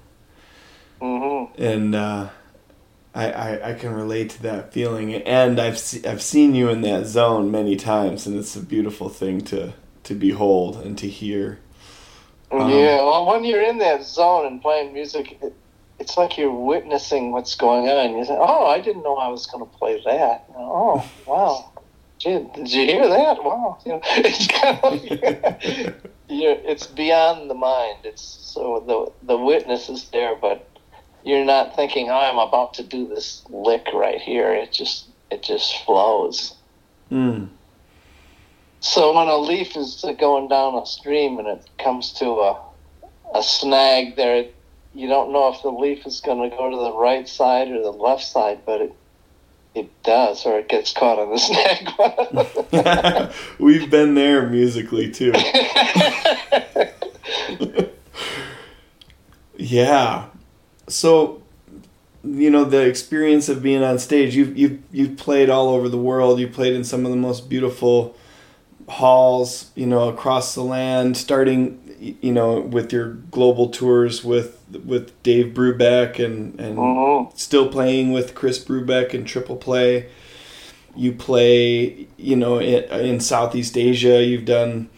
Mm-hmm. 1.02 1.62
and 1.62 1.96
uh, 1.96 2.28
I, 3.16 3.32
I 3.32 3.70
I 3.70 3.74
can 3.74 3.94
relate 3.94 4.32
to 4.32 4.42
that 4.44 4.74
feeling. 4.74 5.14
And 5.16 5.60
I've 5.60 5.80
se- 5.80 6.08
I've 6.08 6.22
seen 6.22 6.56
you 6.56 6.70
in 6.70 6.82
that 6.82 7.06
zone 7.06 7.50
many 7.50 7.76
times, 7.76 8.28
and 8.28 8.38
it's 8.38 8.56
a 8.56 8.62
beautiful 8.62 9.10
thing 9.10 9.42
to 9.46 9.74
to 10.04 10.14
behold 10.16 10.78
and 10.78 10.98
to 10.98 11.08
hear. 11.08 11.60
Um, 12.52 12.70
yeah, 12.70 12.96
well, 12.98 13.26
when 13.28 13.44
you're 13.44 13.62
in 13.62 13.78
that 13.80 14.04
zone 14.04 14.46
and 14.46 14.62
playing 14.62 14.94
music, 14.94 15.38
it, 15.42 15.54
it's 16.00 16.18
like 16.18 16.38
you're 16.38 16.52
witnessing 16.52 17.32
what's 17.32 17.56
going 17.56 17.88
on. 17.88 18.18
You 18.18 18.26
say, 18.26 18.38
"Oh, 18.38 18.66
I 18.66 18.80
didn't 18.80 19.04
know 19.04 19.18
I 19.18 19.28
was 19.28 19.46
going 19.46 19.64
to 19.64 19.78
play 19.78 20.02
that." 20.06 20.46
Oh, 20.58 21.06
wow. 21.28 21.74
Gee, 22.20 22.48
did 22.56 22.72
you 22.72 22.86
hear 22.86 23.08
that? 23.08 23.44
Wow. 23.44 23.78
You 23.86 23.94
know, 23.94 24.02
it's 24.04 24.48
kind 24.48 24.80
of 24.84 24.94
you're, 26.30 26.58
it's 26.66 26.88
beyond 26.88 27.50
the 27.50 27.54
mind. 27.56 28.00
It's 28.04 28.52
so 28.54 28.84
the 28.86 29.28
the 29.34 29.38
witness 29.38 29.90
is 29.90 30.10
there, 30.10 30.36
but 30.36 30.70
you're 31.24 31.46
not 31.46 31.76
thinking, 31.76 32.10
"Oh, 32.10 32.16
I'm 32.16 32.40
about 32.40 32.74
to 32.76 32.84
do 32.84 33.08
this 33.08 33.44
lick 33.50 33.88
right 33.94 34.20
here." 34.20 34.54
It 34.54 34.74
just 34.74 35.12
it 35.30 35.44
just 35.44 35.76
flows. 35.86 36.56
Mm. 37.12 37.50
So 38.82 39.14
when 39.14 39.28
a 39.28 39.38
leaf 39.38 39.76
is 39.76 40.06
going 40.20 40.48
down 40.48 40.76
a 40.76 40.86
stream 40.86 41.38
and 41.38 41.48
it 41.48 41.70
comes 41.78 42.14
to 42.14 42.26
a 42.26 42.60
a 43.34 43.44
snag 43.44 44.16
there, 44.16 44.46
you 44.96 45.08
don't 45.08 45.32
know 45.32 45.54
if 45.54 45.62
the 45.62 45.70
leaf 45.70 46.06
is 46.06 46.20
going 46.20 46.50
to 46.50 46.56
go 46.56 46.70
to 46.70 46.76
the 46.76 46.94
right 46.94 47.28
side 47.28 47.70
or 47.70 47.82
the 47.82 47.92
left 47.92 48.24
side, 48.24 48.62
but 48.66 48.82
it 48.82 48.96
it 49.76 50.04
does, 50.04 50.46
or 50.46 50.60
it 50.60 50.68
gets 50.68 50.94
caught 50.94 51.20
on 51.20 51.32
the 51.32 51.38
snag. 53.20 53.32
We've 53.60 53.90
been 53.90 54.16
there 54.16 54.48
musically 54.48 55.12
too. 55.12 55.32
yeah. 59.58 60.26
So, 60.88 61.44
you 62.24 62.50
know, 62.50 62.64
the 62.64 62.88
experience 62.88 63.48
of 63.48 63.62
being 63.62 63.84
on 63.84 64.00
stage, 64.00 64.36
you've, 64.36 64.58
you've, 64.58 64.80
you've 64.92 65.18
played 65.18 65.52
all 65.52 65.70
over 65.70 65.88
the 65.88 65.98
world. 65.98 66.40
You 66.40 66.48
played 66.48 66.74
in 66.74 66.84
some 66.84 67.06
of 67.06 67.12
the 67.12 67.18
most 67.18 67.48
beautiful 67.48 68.16
halls, 68.90 69.72
you 69.76 69.86
know, 69.86 70.10
across 70.10 70.56
the 70.56 70.64
land, 70.64 71.16
starting, 71.16 71.80
you 72.22 72.32
know, 72.32 72.60
with 72.60 72.92
your 72.92 73.10
global 73.32 73.70
tours 73.70 74.24
with 74.24 74.56
with 74.86 75.22
Dave 75.24 75.54
Brubeck 75.54 76.24
and, 76.24 76.60
and 76.60 76.78
Mhm. 76.78 77.38
still 77.38 77.68
playing 77.70 78.12
with 78.12 78.36
Chris 78.36 78.60
Brubeck 78.64 79.14
and 79.14 79.26
Triple 79.26 79.56
Play. 79.56 80.06
You 80.96 81.12
play, 81.14 82.08
you 82.18 82.36
know, 82.36 82.60
in, 82.60 82.84
in 82.84 83.20
Southeast 83.20 83.78
Asia. 83.78 84.24
You've 84.24 84.46
done 84.46 84.90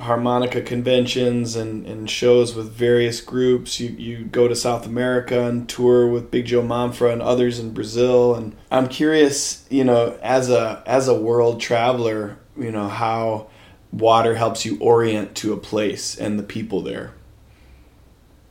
harmonica 0.00 0.62
conventions 0.62 1.56
and, 1.56 1.84
and 1.86 2.08
shows 2.08 2.54
with 2.54 2.72
various 2.72 3.20
groups. 3.20 3.78
You 3.80 3.90
you 3.90 4.24
go 4.24 4.48
to 4.48 4.56
South 4.56 4.86
America 4.86 5.44
and 5.46 5.68
tour 5.68 6.06
with 6.06 6.30
Big 6.30 6.46
Joe 6.46 6.62
Manfra 6.62 7.12
and 7.12 7.20
others 7.22 7.58
in 7.58 7.72
Brazil. 7.72 8.34
And 8.34 8.54
I'm 8.70 8.88
curious, 8.88 9.66
you 9.68 9.84
know, 9.84 10.16
as 10.22 10.48
a 10.50 10.82
as 10.86 11.08
a 11.08 11.14
world 11.14 11.60
traveler, 11.60 12.38
you 12.60 12.70
know, 12.70 12.88
how 12.88 13.48
water 13.92 14.34
helps 14.34 14.64
you 14.64 14.78
orient 14.80 15.34
to 15.36 15.52
a 15.52 15.56
place 15.56 16.16
and 16.16 16.38
the 16.38 16.42
people 16.42 16.82
there. 16.82 17.12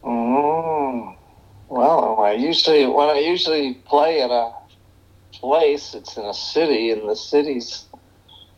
Mm. 0.04 1.16
Well, 1.70 2.20
I 2.20 2.34
usually 2.34 2.86
when 2.86 3.10
I 3.10 3.20
usually 3.20 3.76
play 3.86 4.22
at 4.22 4.32
a 4.32 4.52
place, 5.32 5.94
it's 5.94 6.18
in 6.18 6.26
a 6.26 6.34
city, 6.34 6.92
and 6.92 7.08
the 7.08 7.16
cities 7.16 7.86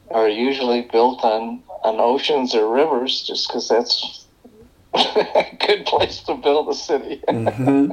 are 0.10 0.30
usually 0.30 0.82
built 0.82 1.24
on 1.24 1.62
on 1.84 2.00
oceans 2.00 2.56
or 2.56 2.72
rivers, 2.72 3.24
just 3.24 3.48
because 3.48 3.68
that's 3.68 4.26
a 4.94 5.58
good 5.60 5.86
place 5.86 6.22
to 6.22 6.36
build 6.36 6.70
a 6.70 6.76
city. 6.76 7.22
Mm-hmm. 7.32 7.92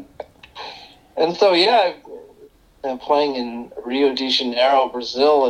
And 1.16 1.36
so, 1.36 1.52
yeah, 1.52 1.94
I've 1.94 2.82
been 2.82 2.98
playing 2.98 3.34
in 3.34 3.72
Rio 3.84 4.14
de 4.14 4.30
Janeiro, 4.30 4.88
Brazil 4.88 5.46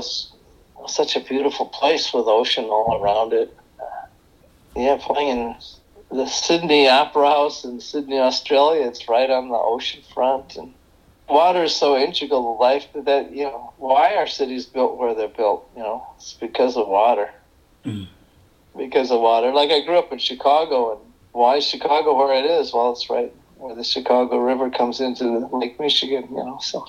such 0.90 1.16
a 1.16 1.20
beautiful 1.20 1.66
place 1.66 2.12
with 2.12 2.26
ocean 2.26 2.64
all 2.64 3.00
around 3.02 3.32
it. 3.32 3.56
Yeah, 4.76 4.98
playing 5.00 5.38
in 5.38 5.56
the 6.10 6.26
Sydney 6.26 6.88
Opera 6.88 7.28
House 7.28 7.64
in 7.64 7.80
Sydney, 7.80 8.18
Australia, 8.18 8.86
it's 8.86 9.08
right 9.08 9.30
on 9.30 9.48
the 9.48 9.56
ocean 9.56 10.02
front. 10.14 10.56
And 10.56 10.72
water 11.28 11.64
is 11.64 11.74
so 11.74 11.96
integral 11.96 12.42
to 12.42 12.62
life 12.62 12.86
that, 12.94 13.32
you 13.32 13.44
know, 13.44 13.72
why 13.78 14.14
are 14.14 14.26
cities 14.26 14.66
built 14.66 14.96
where 14.96 15.14
they're 15.14 15.28
built? 15.28 15.68
You 15.76 15.82
know, 15.82 16.06
it's 16.16 16.34
because 16.34 16.76
of 16.76 16.88
water. 16.88 17.30
Mm. 17.84 18.08
Because 18.76 19.10
of 19.10 19.20
water. 19.20 19.52
Like 19.52 19.70
I 19.70 19.80
grew 19.84 19.98
up 19.98 20.12
in 20.12 20.18
Chicago, 20.18 20.92
and 20.92 21.12
why 21.32 21.56
is 21.56 21.64
Chicago 21.64 22.16
where 22.16 22.34
it 22.34 22.46
is? 22.46 22.72
Well, 22.72 22.92
it's 22.92 23.10
right 23.10 23.32
where 23.56 23.74
the 23.74 23.84
Chicago 23.84 24.38
River 24.38 24.70
comes 24.70 25.00
into 25.00 25.48
Lake 25.52 25.78
Michigan, 25.80 26.28
you 26.30 26.36
know, 26.36 26.58
so. 26.62 26.86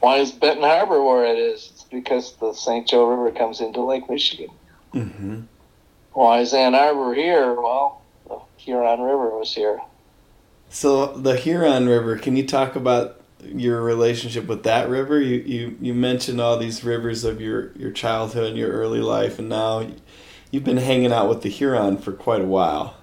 Why 0.00 0.18
is 0.18 0.32
Benton 0.32 0.64
Harbor 0.64 1.02
where 1.02 1.24
it 1.24 1.38
is? 1.38 1.72
Because 1.94 2.36
the 2.36 2.52
St. 2.52 2.88
Joe 2.88 3.06
River 3.06 3.30
comes 3.30 3.60
into 3.60 3.82
Lake 3.82 4.10
Michigan. 4.10 4.50
Mm-hmm. 4.92 5.42
Why 6.12 6.40
is 6.40 6.52
Ann 6.52 6.74
Arbor 6.74 7.14
here? 7.14 7.54
Well, 7.54 8.02
the 8.28 8.40
Huron 8.56 9.00
River 9.00 9.38
was 9.38 9.54
here. 9.54 9.80
So 10.70 11.06
the 11.06 11.36
Huron 11.36 11.88
River, 11.88 12.16
can 12.18 12.36
you 12.36 12.46
talk 12.46 12.76
about 12.76 13.20
your 13.44 13.82
relationship 13.82 14.46
with 14.46 14.62
that 14.64 14.88
river? 14.88 15.20
You 15.20 15.36
you, 15.40 15.76
you 15.80 15.94
mentioned 15.94 16.40
all 16.40 16.56
these 16.56 16.84
rivers 16.84 17.24
of 17.24 17.40
your, 17.40 17.72
your 17.76 17.90
childhood 17.90 18.48
and 18.48 18.56
your 18.56 18.70
early 18.70 19.00
life, 19.00 19.38
and 19.38 19.48
now 19.48 19.86
you've 20.50 20.64
been 20.64 20.78
hanging 20.78 21.12
out 21.12 21.28
with 21.28 21.42
the 21.42 21.48
Huron 21.48 21.98
for 21.98 22.12
quite 22.12 22.40
a 22.40 22.46
while. 22.46 22.96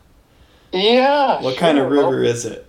Yeah. 0.74 1.42
What 1.42 1.58
kind 1.58 1.78
of 1.78 1.90
sure. 1.90 1.98
river 1.98 2.24
is 2.24 2.46
it? 2.46 2.66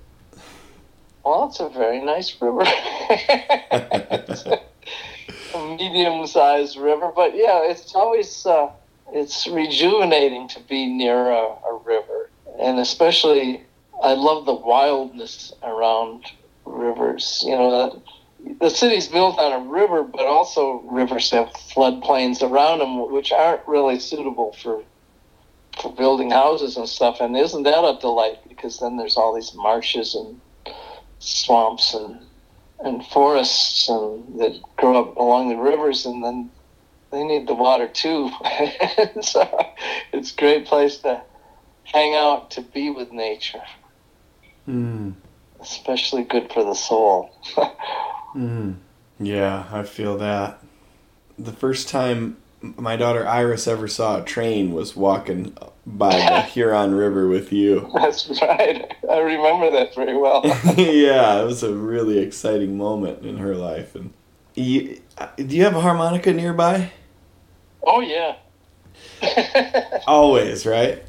Well, 1.24 1.48
it's 1.48 1.60
a 1.60 1.68
very 1.68 2.04
nice 2.04 2.36
river. 2.40 2.64
medium-sized 5.58 6.76
river, 6.76 7.12
but 7.14 7.34
yeah, 7.34 7.60
it's 7.62 7.94
always 7.94 8.46
uh, 8.46 8.70
it's 9.12 9.46
rejuvenating 9.46 10.48
to 10.48 10.60
be 10.60 10.86
near 10.86 11.30
a, 11.30 11.44
a 11.44 11.80
river, 11.84 12.30
and 12.60 12.78
especially 12.78 13.62
I 14.02 14.14
love 14.14 14.46
the 14.46 14.54
wildness 14.54 15.52
around 15.62 16.24
rivers. 16.64 17.42
You 17.46 17.56
know, 17.56 18.02
the, 18.44 18.54
the 18.60 18.70
city's 18.70 19.08
built 19.08 19.38
on 19.38 19.52
a 19.52 19.70
river, 19.70 20.02
but 20.02 20.26
also 20.26 20.82
rivers 20.90 21.30
have 21.30 21.48
floodplains 21.52 22.42
around 22.42 22.80
them, 22.80 23.10
which 23.12 23.32
aren't 23.32 23.66
really 23.66 23.98
suitable 23.98 24.52
for 24.62 24.82
for 25.80 25.92
building 25.94 26.30
houses 26.30 26.76
and 26.76 26.88
stuff. 26.88 27.20
And 27.20 27.36
isn't 27.36 27.62
that 27.62 27.84
a 27.84 27.98
delight? 28.00 28.38
Because 28.48 28.78
then 28.78 28.96
there's 28.96 29.16
all 29.16 29.34
these 29.34 29.54
marshes 29.54 30.14
and 30.14 30.40
swamps 31.18 31.94
and 31.94 32.20
and 32.84 33.04
forests 33.06 33.88
and 33.88 34.40
that 34.40 34.60
grow 34.76 35.00
up 35.00 35.16
along 35.16 35.48
the 35.48 35.56
rivers, 35.56 36.06
and 36.06 36.22
then 36.22 36.50
they 37.10 37.24
need 37.24 37.46
the 37.46 37.54
water 37.54 37.88
too. 37.88 38.30
so 39.22 39.66
it's 40.12 40.32
a 40.32 40.36
great 40.36 40.66
place 40.66 40.98
to 40.98 41.22
hang 41.84 42.14
out, 42.14 42.50
to 42.52 42.60
be 42.62 42.90
with 42.90 43.12
nature. 43.12 43.62
Mm. 44.68 45.14
Especially 45.60 46.24
good 46.24 46.52
for 46.52 46.64
the 46.64 46.74
soul. 46.74 47.30
Mm. 48.34 48.76
Yeah, 49.20 49.66
I 49.70 49.82
feel 49.82 50.16
that. 50.18 50.58
The 51.38 51.52
first 51.52 51.88
time 51.88 52.38
my 52.62 52.96
daughter 52.96 53.26
Iris 53.26 53.66
ever 53.66 53.88
saw 53.88 54.20
a 54.20 54.24
train 54.24 54.72
was 54.72 54.96
walking 54.96 55.56
by 55.86 56.10
the 56.10 56.40
Huron 56.52 56.94
River 56.94 57.28
with 57.28 57.52
you. 57.52 57.90
That's 57.94 58.28
right. 58.40 58.94
I 59.10 59.18
remember 59.18 59.70
that 59.70 59.94
very 59.94 60.16
well. 60.16 60.42
yeah, 60.76 61.40
it 61.40 61.46
was 61.46 61.62
a 61.62 61.74
really 61.74 62.18
exciting 62.18 62.76
moment 62.76 63.24
in 63.24 63.38
her 63.38 63.54
life. 63.54 63.94
And 63.94 64.12
you, 64.54 65.00
uh, 65.18 65.28
do 65.36 65.56
you 65.56 65.64
have 65.64 65.76
a 65.76 65.80
harmonica 65.80 66.32
nearby? 66.32 66.92
oh 67.84 68.00
yeah. 68.00 68.36
Always, 70.06 70.66
right? 70.66 71.02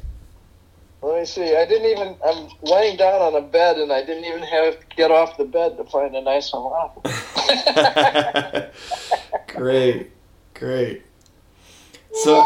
Let 1.02 1.20
me 1.20 1.26
see. 1.26 1.54
I 1.54 1.66
didn't 1.66 1.90
even. 1.90 2.16
I'm 2.24 2.48
laying 2.62 2.96
down 2.96 3.20
on 3.20 3.34
a 3.34 3.42
bed, 3.42 3.76
and 3.76 3.92
I 3.92 4.04
didn't 4.04 4.24
even 4.24 4.42
have 4.42 4.80
to 4.80 4.86
get 4.96 5.10
off 5.10 5.36
the 5.36 5.44
bed 5.44 5.76
to 5.76 5.84
find 5.84 6.16
a 6.16 6.22
nice 6.22 6.50
harmonica. 6.50 7.10
great, 9.48 10.10
great. 10.54 11.02
So, 12.14 12.42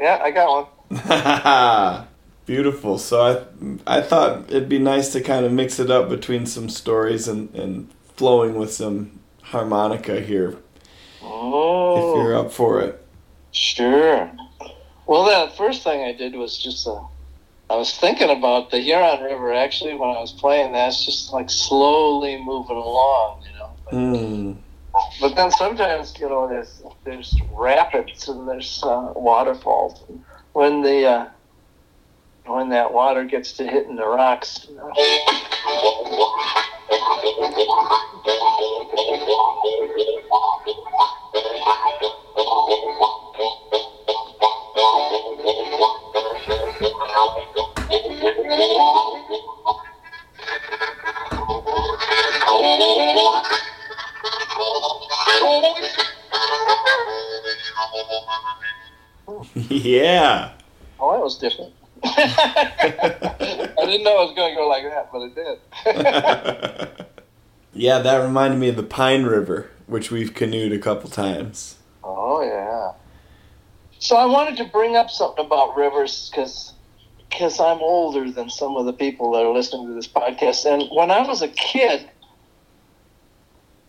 yeah, 0.00 0.18
I 0.22 0.30
got 0.30 0.66
one. 0.90 2.06
beautiful. 2.46 2.98
So 2.98 3.46
I, 3.86 3.98
I 3.98 4.00
thought 4.02 4.48
it'd 4.50 4.68
be 4.68 4.78
nice 4.78 5.12
to 5.12 5.20
kind 5.20 5.44
of 5.46 5.52
mix 5.52 5.78
it 5.78 5.90
up 5.90 6.08
between 6.08 6.46
some 6.46 6.68
stories 6.68 7.28
and 7.28 7.54
and 7.54 7.90
flowing 8.16 8.54
with 8.56 8.72
some 8.72 9.20
harmonica 9.42 10.20
here, 10.20 10.56
Oh, 11.22 11.96
if 11.96 12.14
you're 12.16 12.36
up 12.36 12.52
for 12.52 12.80
it. 12.80 13.04
sure. 13.52 14.30
Well, 15.06 15.24
the 15.24 15.54
first 15.56 15.82
thing 15.82 16.04
I 16.04 16.12
did 16.12 16.34
was 16.34 16.56
just 16.56 16.86
uh, 16.86 17.00
I 17.68 17.76
was 17.76 17.96
thinking 17.96 18.30
about 18.30 18.70
the 18.70 18.78
Huron 18.80 19.22
River 19.22 19.52
actually 19.54 19.94
when 19.94 20.10
I 20.10 20.20
was 20.20 20.32
playing 20.32 20.72
that. 20.72 20.88
It's 20.88 21.04
just 21.04 21.32
like 21.32 21.50
slowly 21.50 22.36
moving 22.42 22.76
along, 22.76 23.42
you 23.46 23.58
know. 23.58 23.70
Mm. 23.92 24.56
But 25.20 25.36
then 25.36 25.50
sometimes 25.50 26.14
you 26.18 26.28
know 26.28 26.48
there's 26.48 26.82
there's 27.04 27.36
rapids 27.52 28.28
and 28.28 28.48
there's 28.48 28.82
uh, 28.82 29.12
waterfalls. 29.14 30.04
When 30.52 30.82
the 30.82 31.06
uh, 31.06 31.28
when 32.46 32.70
that 32.70 32.92
water 32.92 33.24
gets 33.24 33.52
to 33.54 33.64
hitting 33.64 33.96
the 33.96 34.06
rocks, 34.06 34.66
you 34.68 34.76
know, 34.76 34.92
yeah. 59.84 60.52
oh, 60.98 61.12
that 61.12 61.20
was 61.20 61.38
different. 61.38 61.72
I 62.04 63.72
didn't 63.78 64.04
know 64.04 64.22
it 64.22 64.26
was 64.26 64.34
going 64.34 64.54
to 64.54 64.56
go 64.56 64.68
like 64.68 64.84
that, 64.84 65.12
but 65.12 65.22
it 65.22 65.34
did. 65.34 65.58
yeah, 67.74 67.98
that 67.98 68.18
reminded 68.18 68.58
me 68.58 68.68
of 68.68 68.76
the 68.76 68.82
Pine 68.82 69.24
River, 69.24 69.70
which 69.86 70.10
we've 70.10 70.34
canoed 70.34 70.72
a 70.72 70.78
couple 70.78 71.10
times. 71.10 71.76
Oh 72.02 72.42
yeah. 72.42 72.92
So 73.98 74.16
I 74.16 74.24
wanted 74.24 74.56
to 74.58 74.64
bring 74.64 74.96
up 74.96 75.10
something 75.10 75.44
about 75.44 75.76
rivers 75.76 76.30
because 76.30 76.72
because 77.28 77.60
I'm 77.60 77.80
older 77.80 78.30
than 78.30 78.48
some 78.50 78.76
of 78.76 78.86
the 78.86 78.92
people 78.92 79.32
that 79.32 79.44
are 79.44 79.52
listening 79.52 79.86
to 79.86 79.94
this 79.94 80.08
podcast. 80.08 80.64
And 80.64 80.88
when 80.90 81.10
I 81.10 81.26
was 81.26 81.42
a 81.42 81.48
kid, 81.48 82.08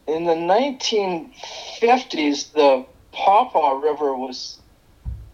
in 0.07 0.25
the 0.25 0.35
1950s, 0.35 2.51
the 2.53 2.85
Pawpaw 3.13 3.79
River 3.79 4.15
was 4.15 4.59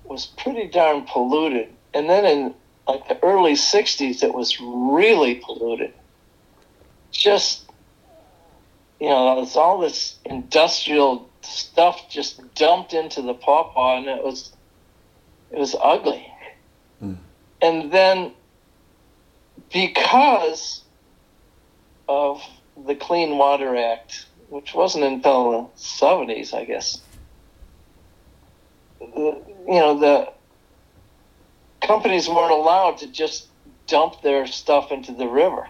was 0.07 0.25
pretty 0.25 0.67
darn 0.67 1.03
polluted. 1.03 1.73
And 1.93 2.09
then 2.09 2.25
in 2.25 2.53
like 2.87 3.07
the 3.07 3.21
early 3.23 3.53
60s, 3.53 4.23
it 4.23 4.33
was 4.33 4.59
really 4.59 5.35
polluted. 5.35 5.93
Just 7.11 7.67
you 8.99 9.09
know, 9.09 9.41
it's 9.41 9.55
all 9.55 9.79
this 9.79 10.15
industrial 10.25 11.29
stuff 11.41 12.09
just 12.09 12.41
dumped 12.55 12.93
into 12.93 13.21
the 13.21 13.33
pawpaw, 13.33 13.97
and 13.97 14.07
it 14.07 14.23
was 14.23 14.51
it 15.51 15.59
was 15.59 15.75
ugly. 15.81 16.31
Hmm. 16.99 17.13
And 17.61 17.91
then 17.91 18.33
because 19.71 20.81
of 22.07 22.41
the 22.85 22.95
Clean 22.95 23.37
Water 23.37 23.75
Act, 23.75 24.25
which 24.49 24.73
wasn't 24.73 25.03
until 25.03 25.51
the 25.51 25.67
seventies, 25.75 26.53
I 26.53 26.65
guess, 26.65 27.01
the, 28.99 29.41
you 29.67 29.74
know, 29.74 30.00
the 30.00 30.31
companies 31.86 32.29
weren't 32.29 32.51
allowed 32.51 32.97
to 33.00 33.07
just 33.07 33.47
dump 33.88 34.21
their 34.21 34.47
stuff 34.47 34.91
into 34.91 35.12
the 35.13 35.27
river. 35.27 35.67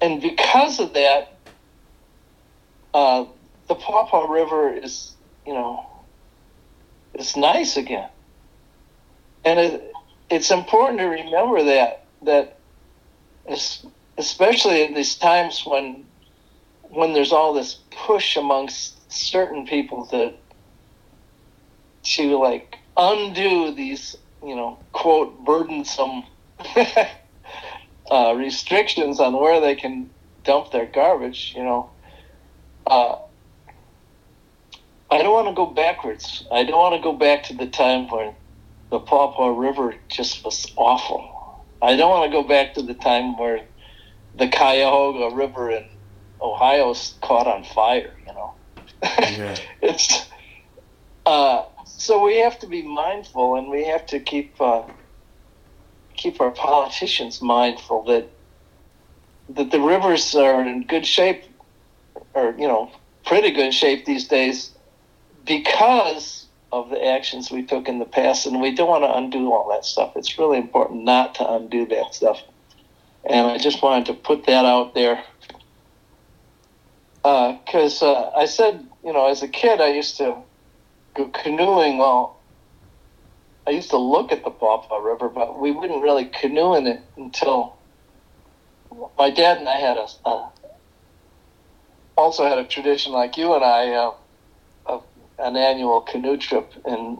And 0.00 0.20
because 0.20 0.80
of 0.80 0.92
that, 0.94 1.38
uh, 2.92 3.24
the 3.68 3.74
Pawpaw 3.74 4.30
River 4.30 4.72
is, 4.72 5.14
you 5.46 5.54
know, 5.54 5.86
it's 7.14 7.36
nice 7.36 7.76
again. 7.76 8.08
And 9.44 9.58
it, 9.58 9.92
it's 10.30 10.50
important 10.50 11.00
to 11.00 11.06
remember 11.06 11.64
that 11.64 12.06
that 12.22 12.58
especially 14.16 14.82
in 14.82 14.94
these 14.94 15.16
times 15.16 15.62
when 15.66 16.04
when 16.82 17.12
there's 17.12 17.32
all 17.32 17.52
this 17.52 17.78
push 17.90 18.36
amongst 18.36 19.12
certain 19.12 19.66
people 19.66 20.06
to 20.06 20.32
to 22.04 22.38
like 22.38 22.76
undo 22.96 23.74
these 23.74 24.16
you 24.42 24.54
know 24.54 24.78
quote 24.92 25.44
burdensome 25.44 26.22
uh, 28.10 28.34
restrictions 28.36 29.18
on 29.20 29.34
where 29.34 29.60
they 29.60 29.74
can 29.74 30.08
dump 30.44 30.70
their 30.70 30.86
garbage 30.86 31.52
you 31.56 31.62
know 31.62 31.90
uh, 32.86 33.16
I 35.10 35.22
don't 35.22 35.32
want 35.32 35.48
to 35.48 35.54
go 35.54 35.66
backwards. 35.66 36.44
I 36.50 36.64
don't 36.64 36.78
want 36.78 36.96
to 36.96 37.02
go 37.02 37.12
back 37.12 37.44
to 37.44 37.54
the 37.54 37.66
time 37.68 38.08
when 38.10 38.34
the 38.90 38.98
Pawpaw 38.98 39.56
River 39.56 39.94
just 40.10 40.44
was 40.44 40.66
awful. 40.76 41.30
I 41.80 41.96
don't 41.96 42.10
want 42.10 42.30
to 42.30 42.36
go 42.36 42.46
back 42.46 42.74
to 42.74 42.82
the 42.82 42.94
time 42.94 43.38
where 43.38 43.60
the 44.34 44.48
Cuyahoga 44.48 45.34
River 45.36 45.70
in 45.70 45.84
Ohio 46.42 46.94
caught 47.22 47.46
on 47.46 47.62
fire. 47.64 48.12
You 48.26 48.34
know, 48.34 48.54
Yeah. 49.04 49.56
it's 49.82 50.28
uh, 51.26 51.62
so 52.04 52.22
we 52.22 52.36
have 52.40 52.58
to 52.58 52.66
be 52.66 52.82
mindful, 52.82 53.56
and 53.56 53.70
we 53.70 53.84
have 53.84 54.04
to 54.06 54.20
keep 54.20 54.60
uh, 54.60 54.82
keep 56.14 56.38
our 56.38 56.50
politicians 56.66 57.40
mindful 57.40 58.04
that 58.04 58.28
that 59.48 59.70
the 59.70 59.80
rivers 59.80 60.34
are 60.34 60.60
in 60.60 60.82
good 60.82 61.06
shape, 61.06 61.44
or 62.34 62.54
you 62.58 62.68
know, 62.68 62.90
pretty 63.24 63.50
good 63.50 63.72
shape 63.72 64.04
these 64.04 64.28
days, 64.28 64.72
because 65.46 66.46
of 66.72 66.90
the 66.90 67.02
actions 67.06 67.50
we 67.50 67.62
took 67.64 67.88
in 67.88 67.98
the 68.00 68.04
past, 68.04 68.46
and 68.46 68.60
we 68.60 68.74
don't 68.74 68.88
want 68.88 69.04
to 69.04 69.16
undo 69.16 69.50
all 69.52 69.70
that 69.70 69.86
stuff. 69.86 70.12
It's 70.14 70.38
really 70.38 70.58
important 70.58 71.04
not 71.04 71.36
to 71.36 71.50
undo 71.54 71.86
that 71.86 72.14
stuff. 72.14 72.42
And 73.24 73.46
I 73.46 73.56
just 73.56 73.82
wanted 73.82 74.06
to 74.06 74.14
put 74.14 74.44
that 74.44 74.66
out 74.66 74.92
there 74.92 75.24
because 77.22 78.02
uh, 78.02 78.30
I 78.36 78.44
said, 78.44 78.86
you 79.02 79.14
know, 79.14 79.28
as 79.28 79.42
a 79.42 79.48
kid, 79.48 79.80
I 79.80 79.88
used 79.88 80.18
to 80.18 80.36
canoeing. 81.32 81.98
Well, 81.98 82.40
I 83.66 83.70
used 83.70 83.90
to 83.90 83.98
look 83.98 84.32
at 84.32 84.44
the 84.44 84.50
Pawpaw 84.50 84.98
River, 84.98 85.28
but 85.28 85.58
we 85.58 85.70
wouldn't 85.70 86.02
really 86.02 86.26
canoe 86.26 86.74
in 86.74 86.86
it 86.86 87.00
until 87.16 87.76
my 89.18 89.30
dad 89.30 89.58
and 89.58 89.68
I 89.68 89.76
had 89.78 89.96
a, 89.96 90.48
also 92.16 92.46
had 92.46 92.58
a 92.58 92.64
tradition 92.64 93.12
like 93.12 93.36
you 93.36 93.54
and 93.54 93.64
I 93.64 93.92
uh, 93.92 94.12
of 94.86 95.04
an 95.38 95.56
annual 95.56 96.00
canoe 96.00 96.36
trip, 96.36 96.72
and 96.84 97.18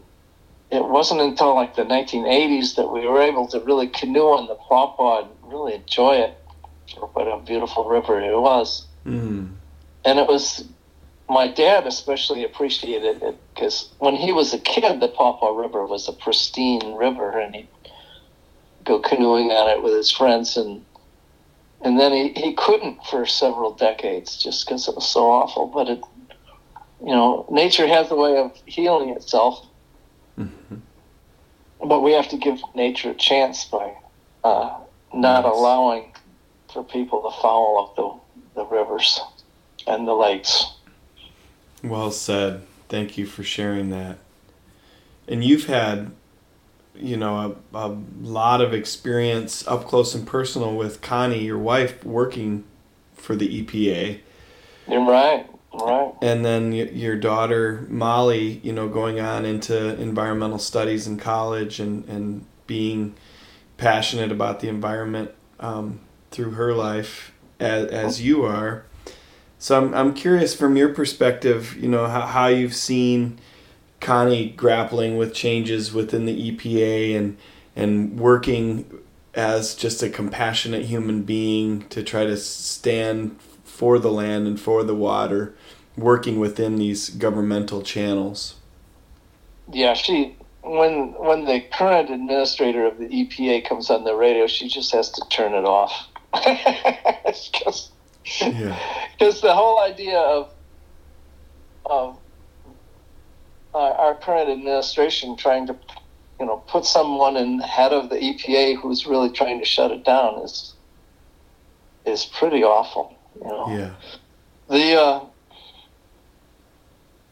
it 0.71 0.83
wasn't 0.85 1.21
until 1.21 1.55
like 1.55 1.75
the 1.75 1.83
1980s 1.83 2.75
that 2.75 2.87
we 2.87 3.05
were 3.07 3.21
able 3.21 3.47
to 3.47 3.59
really 3.59 3.87
canoe 3.87 4.29
on 4.29 4.47
the 4.47 4.55
Pawpaw 4.55 5.23
and 5.23 5.29
really 5.43 5.75
enjoy 5.75 6.15
it 6.15 6.37
what 7.13 7.27
a 7.27 7.39
beautiful 7.43 7.87
river 7.89 8.19
it 8.21 8.39
was 8.39 8.85
Mm. 9.05 9.53
and 10.03 10.19
it 10.19 10.27
was 10.27 10.63
my 11.29 11.47
dad 11.47 11.87
especially 11.87 12.43
appreciated 12.43 13.21
it 13.23 13.37
because 13.53 13.93
when 13.99 14.15
he 14.15 14.31
was 14.31 14.53
a 14.53 14.59
kid, 14.59 14.99
the 14.99 15.07
Pawpaw 15.07 15.55
River 15.55 15.85
was 15.85 16.07
a 16.07 16.13
pristine 16.13 16.95
river, 16.95 17.39
and 17.39 17.55
he'd 17.55 17.69
go 18.83 18.99
canoeing 18.99 19.51
on 19.51 19.69
it 19.69 19.83
with 19.83 19.93
his 19.93 20.11
friends, 20.11 20.57
and 20.57 20.85
and 21.81 21.99
then 21.99 22.13
he, 22.13 22.29
he 22.33 22.53
couldn't 22.53 23.03
for 23.05 23.25
several 23.25 23.75
decades 23.75 24.37
just 24.37 24.65
because 24.65 24.87
it 24.87 24.95
was 24.95 25.07
so 25.07 25.29
awful. 25.29 25.67
But 25.67 25.89
it, 25.89 26.01
you 27.01 27.13
know, 27.13 27.47
nature 27.51 27.87
has 27.87 28.11
a 28.11 28.15
way 28.15 28.37
of 28.37 28.51
healing 28.65 29.09
itself, 29.09 29.59
but 31.87 32.01
we 32.01 32.13
have 32.13 32.29
to 32.29 32.37
give 32.37 32.59
nature 32.75 33.11
a 33.11 33.15
chance 33.15 33.65
by 33.65 33.93
uh, 34.43 34.79
not 35.13 35.45
Yes. 35.45 35.53
allowing 35.55 36.13
for 36.73 36.83
people 36.83 37.23
to 37.23 37.41
foul 37.41 37.79
up 37.89 37.95
the 37.95 38.61
the 38.61 38.65
rivers 38.67 39.19
and 39.87 40.07
the 40.07 40.13
lakes. 40.13 40.65
Well 41.89 42.11
said. 42.11 42.61
Thank 42.89 43.17
you 43.17 43.25
for 43.25 43.43
sharing 43.43 43.89
that. 43.89 44.17
And 45.27 45.43
you've 45.43 45.65
had, 45.65 46.11
you 46.93 47.17
know, 47.17 47.57
a, 47.73 47.77
a 47.77 47.97
lot 48.21 48.61
of 48.61 48.73
experience 48.73 49.65
up 49.67 49.85
close 49.85 50.13
and 50.13 50.25
personal 50.27 50.75
with 50.75 51.01
Connie, 51.01 51.43
your 51.43 51.57
wife, 51.57 52.03
working 52.05 52.63
for 53.15 53.35
the 53.35 53.63
EPA. 53.63 54.19
You're 54.87 55.05
right, 55.05 55.47
right. 55.73 56.13
And 56.21 56.45
then 56.45 56.71
your 56.73 57.15
daughter, 57.15 57.87
Molly, 57.89 58.59
you 58.63 58.71
know, 58.71 58.87
going 58.87 59.19
on 59.19 59.45
into 59.45 59.99
environmental 59.99 60.59
studies 60.59 61.07
in 61.07 61.17
college 61.17 61.79
and, 61.79 62.07
and 62.07 62.45
being 62.67 63.15
passionate 63.77 64.31
about 64.31 64.59
the 64.59 64.67
environment 64.67 65.31
um, 65.59 65.99
through 66.31 66.51
her 66.51 66.73
life 66.73 67.31
as, 67.59 67.87
as 67.87 68.21
you 68.21 68.43
are. 68.43 68.85
So 69.59 69.77
I'm, 69.77 69.93
I'm 69.93 70.13
curious 70.13 70.53
from 70.53 70.75
your 70.75 70.89
perspective, 70.89 71.75
you 71.77 71.87
know, 71.87 72.07
how, 72.07 72.21
how 72.21 72.47
you've 72.47 72.75
seen 72.75 73.39
Connie 73.99 74.49
grappling 74.49 75.17
with 75.17 75.33
changes 75.33 75.93
within 75.93 76.25
the 76.25 76.51
EPA 76.51 77.17
and 77.17 77.37
and 77.75 78.19
working 78.19 78.99
as 79.33 79.75
just 79.75 80.01
a 80.01 80.09
compassionate 80.09 80.85
human 80.85 81.23
being 81.23 81.87
to 81.89 82.01
try 82.03 82.23
to 82.23 82.37
stand 82.37 83.37
for 83.63 83.99
the 83.99 84.11
land 84.11 84.47
and 84.47 84.59
for 84.59 84.83
the 84.83 84.95
water, 84.95 85.53
working 85.97 86.39
within 86.39 86.77
these 86.77 87.09
governmental 87.09 87.81
channels. 87.81 88.55
Yeah, 89.71 89.93
she 89.93 90.37
when 90.63 91.13
when 91.13 91.45
the 91.45 91.61
current 91.73 92.09
administrator 92.09 92.85
of 92.85 92.97
the 92.97 93.07
EPA 93.07 93.67
comes 93.67 93.89
on 93.89 94.03
the 94.03 94.15
radio, 94.15 94.47
she 94.47 94.67
just 94.69 94.91
has 94.93 95.09
to 95.11 95.23
turn 95.29 95.53
it 95.53 95.65
off. 95.65 95.91
Because 98.25 98.53
Yeah. 98.53 99.41
the 99.41 99.53
whole 99.53 99.79
idea 99.79 100.19
of 100.19 100.51
of 101.85 102.17
uh, 103.75 103.77
our 103.77 104.15
current 104.15 104.49
administration 104.49 105.37
trying 105.37 105.67
to, 105.67 105.75
you 106.39 106.45
know, 106.47 106.57
put 106.67 106.83
someone 106.85 107.37
in 107.37 107.59
head 107.59 107.93
of 107.93 108.09
the 108.09 108.15
EPA 108.15 108.81
who's 108.81 109.05
really 109.05 109.29
trying 109.29 109.59
to 109.59 109.65
shut 109.65 109.91
it 109.91 110.03
down 110.03 110.39
is 110.41 110.73
is 112.05 112.25
pretty 112.25 112.63
awful. 112.63 113.15
You 113.35 113.47
know, 113.47 113.67
Yeah. 113.69 113.91
the 114.69 114.95
uh, 114.99 115.19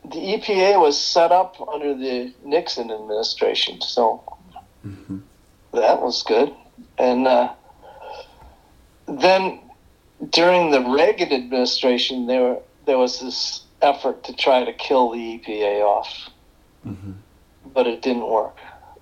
the 0.03 0.19
EPA 0.37 0.79
was 0.79 0.99
set 0.99 1.31
up 1.31 1.55
under 1.73 1.95
the 1.95 2.33
Nixon 2.43 2.91
administration, 2.91 3.81
so 3.81 4.23
that 5.73 6.01
was 6.01 6.21
good. 6.23 6.53
And 6.99 7.25
uh, 7.27 7.53
then 9.07 9.61
during 10.29 10.71
the 10.71 10.81
Reagan 10.81 11.31
administration, 11.31 12.27
there 12.27 12.57
there 12.85 12.97
was 12.97 13.19
this 13.19 13.63
effort 13.81 14.23
to 14.25 14.33
try 14.33 14.63
to 14.63 14.73
kill 14.73 15.11
the 15.11 15.39
EPA 15.39 15.81
off, 15.83 16.29
but 17.73 17.87
it 17.87 18.01
didn't 18.01 18.27
work. 18.27 18.57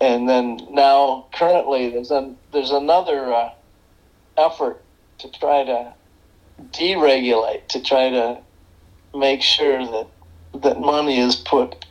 and 0.00 0.28
then 0.28 0.60
now, 0.70 1.26
currently, 1.34 1.90
there's 1.90 2.10
an, 2.10 2.36
there's 2.52 2.70
another 2.70 3.32
uh, 3.32 3.50
effort 4.36 4.82
to 5.18 5.30
try 5.30 5.64
to 5.64 5.94
deregulate, 6.70 7.68
to 7.68 7.80
try 7.80 8.10
to 8.10 8.38
make 9.14 9.42
sure 9.42 9.84
that 9.86 10.06
that 10.62 10.80
money 10.80 11.18
is 11.18 11.36
put 11.36 11.84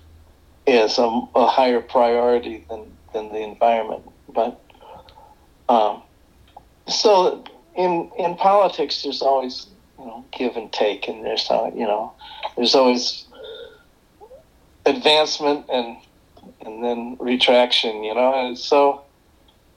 as 0.67 0.97
a, 0.97 1.21
a 1.35 1.47
higher 1.47 1.81
priority 1.81 2.65
than 2.69 2.91
than 3.13 3.29
the 3.29 3.39
environment. 3.39 4.03
But 4.29 4.61
um, 5.67 6.01
so 6.91 7.43
in 7.75 8.11
in 8.17 8.35
politics, 8.35 9.03
there's 9.03 9.21
always 9.21 9.67
you 9.99 10.05
know 10.05 10.25
give 10.31 10.55
and 10.55 10.71
take, 10.71 11.07
and 11.07 11.25
there's 11.25 11.47
uh, 11.49 11.71
you 11.73 11.85
know 11.85 12.13
there's 12.55 12.75
always 12.75 13.25
advancement 14.85 15.65
and 15.71 15.97
and 16.61 16.83
then 16.83 17.17
retraction. 17.19 18.03
You 18.03 18.15
know, 18.15 18.47
and 18.47 18.57
so 18.57 19.03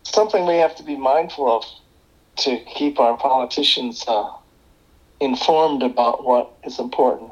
something 0.02 0.46
we 0.46 0.56
have 0.56 0.74
to 0.76 0.82
be 0.82 0.96
mindful 0.96 1.50
of 1.50 1.64
to 2.36 2.58
keep 2.64 2.98
our 2.98 3.16
politicians 3.16 4.04
uh, 4.08 4.30
informed 5.20 5.82
about 5.82 6.24
what 6.24 6.52
is 6.64 6.78
important. 6.78 7.30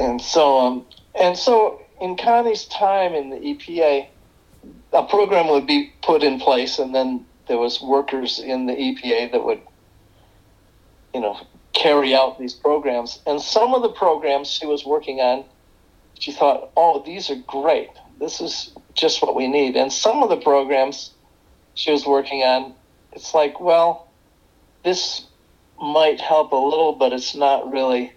And 0.00 0.20
so, 0.20 0.58
um, 0.60 0.86
and 1.18 1.36
so, 1.36 1.80
in 2.00 2.16
Connie's 2.16 2.66
time 2.66 3.14
in 3.14 3.30
the 3.30 3.36
EPA, 3.36 4.06
a 4.92 5.02
program 5.04 5.48
would 5.48 5.66
be 5.66 5.92
put 6.02 6.22
in 6.22 6.38
place, 6.38 6.78
and 6.78 6.94
then 6.94 7.24
there 7.48 7.58
was 7.58 7.80
workers 7.80 8.38
in 8.38 8.66
the 8.66 8.74
EPA 8.74 9.32
that 9.32 9.44
would, 9.44 9.60
you 11.14 11.20
know, 11.20 11.38
carry 11.72 12.14
out 12.14 12.38
these 12.38 12.54
programs. 12.54 13.20
And 13.26 13.40
some 13.40 13.74
of 13.74 13.82
the 13.82 13.88
programs 13.88 14.48
she 14.48 14.66
was 14.66 14.84
working 14.84 15.20
on, 15.20 15.44
she 16.18 16.32
thought, 16.32 16.70
"Oh, 16.76 17.02
these 17.04 17.30
are 17.30 17.36
great. 17.46 17.90
This 18.18 18.40
is 18.40 18.72
just 18.94 19.22
what 19.22 19.34
we 19.34 19.46
need." 19.48 19.76
And 19.76 19.92
some 19.92 20.22
of 20.22 20.28
the 20.28 20.36
programs 20.36 21.12
she 21.74 21.90
was 21.92 22.04
working 22.04 22.42
on, 22.42 22.74
it's 23.12 23.34
like, 23.34 23.60
well, 23.60 24.08
this 24.84 25.24
might 25.80 26.20
help 26.20 26.52
a 26.52 26.56
little, 26.56 26.92
but 26.92 27.12
it's 27.12 27.34
not 27.34 27.70
really 27.70 28.12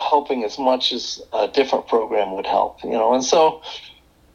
helping 0.00 0.44
as 0.44 0.58
much 0.58 0.92
as 0.92 1.20
a 1.32 1.48
different 1.48 1.88
program 1.88 2.32
would 2.32 2.46
help, 2.46 2.82
you 2.84 2.90
know. 2.90 3.14
And 3.14 3.24
so, 3.24 3.62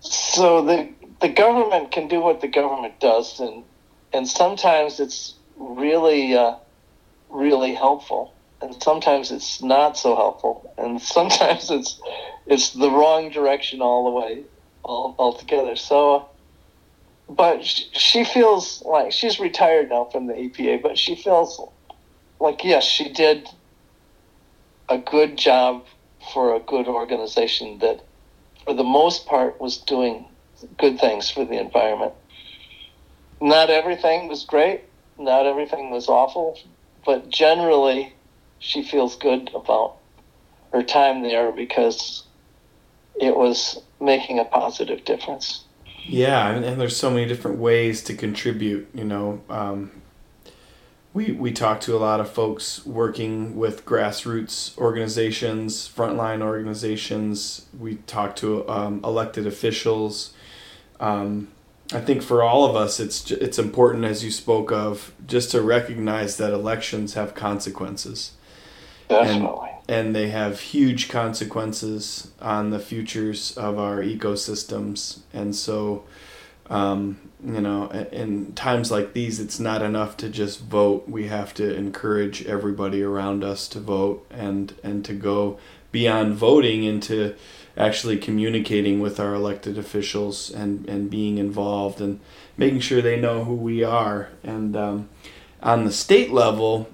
so 0.02 0.64
the 0.64 0.90
the 1.22 1.30
government 1.30 1.92
can 1.92 2.08
do 2.08 2.20
what 2.20 2.42
the 2.42 2.48
government 2.48 3.00
does, 3.00 3.40
and 3.40 3.64
and 4.14 4.28
sometimes 4.28 5.00
it's 5.00 5.36
really 5.58 6.36
uh, 6.36 6.56
really 7.30 7.74
helpful, 7.74 8.34
and 8.62 8.82
sometimes 8.82 9.32
it's 9.32 9.62
not 9.62 9.98
so 9.98 10.16
helpful, 10.16 10.74
and 10.78 11.02
sometimes 11.18 11.70
it's 11.72 12.02
it's 12.46 12.72
the 12.72 12.90
wrong 12.90 13.30
direction 13.30 13.82
all 13.82 14.06
the 14.06 14.20
way 14.20 14.44
all 14.84 15.16
altogether. 15.18 15.76
So. 15.76 16.28
But 17.30 17.64
she 17.64 18.26
feels 18.26 18.82
like 18.82 19.14
she's 19.14 19.40
retired 19.40 19.90
now 19.90 20.04
from 20.12 20.28
the 20.28 20.34
EPA, 20.34 20.82
but 20.82 20.98
she 20.98 21.16
feels 21.16 21.62
like 22.42 22.66
yes, 22.66 22.84
she 22.84 23.08
did 23.08 23.48
a 24.90 24.98
good 24.98 25.38
job 25.38 25.86
for 26.34 26.54
a 26.56 26.60
good 26.60 26.88
organization 26.88 27.80
that, 27.80 28.02
for 28.66 28.74
the 28.74 28.84
most 28.84 29.26
part, 29.26 29.60
was 29.62 29.78
doing 29.78 30.26
good 30.78 31.00
things 31.00 31.30
for 31.30 31.46
the 31.46 31.58
environment. 31.60 32.14
Not 33.42 33.72
everything 33.72 34.28
was 34.28 34.46
great, 34.46 34.82
not 35.18 35.48
everything 35.48 35.90
was 35.90 36.08
awful, 36.08 36.60
but 37.04 37.30
generally, 37.30 38.14
she 38.60 38.84
feels 38.84 39.16
good 39.16 39.50
about 39.56 39.98
her 40.72 40.84
time 40.84 41.24
there 41.24 41.52
because 41.52 42.24
it 43.20 43.36
was 43.36 43.82
making 44.00 44.38
a 44.40 44.46
positive 44.46 45.04
difference. 45.06 45.64
Yeah, 46.06 46.50
and, 46.50 46.64
and 46.64 46.80
there's 46.80 46.96
so 46.96 47.10
many 47.10 47.28
different 47.28 47.58
ways 47.58 48.04
to 48.06 48.14
contribute. 48.14 48.88
You 48.94 49.06
know, 49.06 49.42
um, 49.50 49.92
we 51.14 51.32
we 51.32 51.52
talk 51.52 51.82
to 51.82 51.96
a 51.96 52.00
lot 52.00 52.20
of 52.20 52.30
folks 52.30 52.86
working 52.86 53.56
with 53.56 53.86
grassroots 53.86 54.78
organizations, 54.78 55.90
frontline 55.90 56.42
organizations. 56.42 57.66
We 57.78 57.96
talk 57.96 58.36
to 58.38 58.68
um, 58.70 59.02
elected 59.04 59.46
officials. 59.46 60.34
Um, 61.00 61.50
I 61.94 62.00
think 62.00 62.22
for 62.22 62.42
all 62.42 62.66
of 62.66 62.76
us, 62.76 63.00
it's 63.00 63.30
it's 63.32 63.60
important, 63.60 64.06
as 64.06 64.24
you 64.24 64.32
spoke 64.32 64.72
of, 64.72 65.14
just 65.28 65.52
to 65.52 65.62
recognize 65.62 66.38
that 66.38 66.54
elections 66.54 67.16
have 67.16 67.36
consequences 67.36 68.32
Definitely. 69.10 69.70
and 69.90 70.16
they 70.16 70.30
have 70.30 70.60
huge 70.60 71.10
consequences 71.10 72.32
on 72.42 72.70
the 72.70 72.80
futures 72.80 73.58
of 73.58 73.78
our 73.78 73.98
ecosystems. 74.02 75.20
And 75.34 75.54
so, 75.54 76.04
um, 76.70 77.20
you 77.46 77.60
know, 77.60 77.90
in 78.12 78.54
times 78.54 78.90
like 78.90 79.12
these, 79.12 79.42
it's 79.42 79.60
not 79.60 79.82
enough 79.82 80.16
to 80.18 80.30
just 80.30 80.62
vote. 80.62 81.10
We 81.10 81.28
have 81.28 81.54
to 81.56 81.76
encourage 81.76 82.46
everybody 82.46 83.04
around 83.04 83.44
us 83.44 83.68
to 83.70 83.82
vote 83.82 84.26
and 84.30 84.74
and 84.82 85.04
to 85.06 85.14
go 85.14 85.60
beyond 85.92 86.36
voting 86.36 86.86
into 86.86 87.36
actually 87.78 88.18
communicating 88.18 89.00
with 89.00 89.20
our 89.20 89.34
elected 89.34 89.78
officials 89.78 90.50
and 90.50 90.88
and 90.90 91.10
being 91.10 91.38
involved 91.38 92.02
and 92.02 92.20
making 92.58 92.80
sure 92.80 93.02
they 93.02 93.20
know 93.20 93.44
who 93.44 93.56
we 93.56 93.84
are. 93.84 94.30
And 94.44 94.76
um, 94.76 95.10
on 95.62 95.86
the 95.86 95.92
state 95.92 96.32
level, 96.32 96.90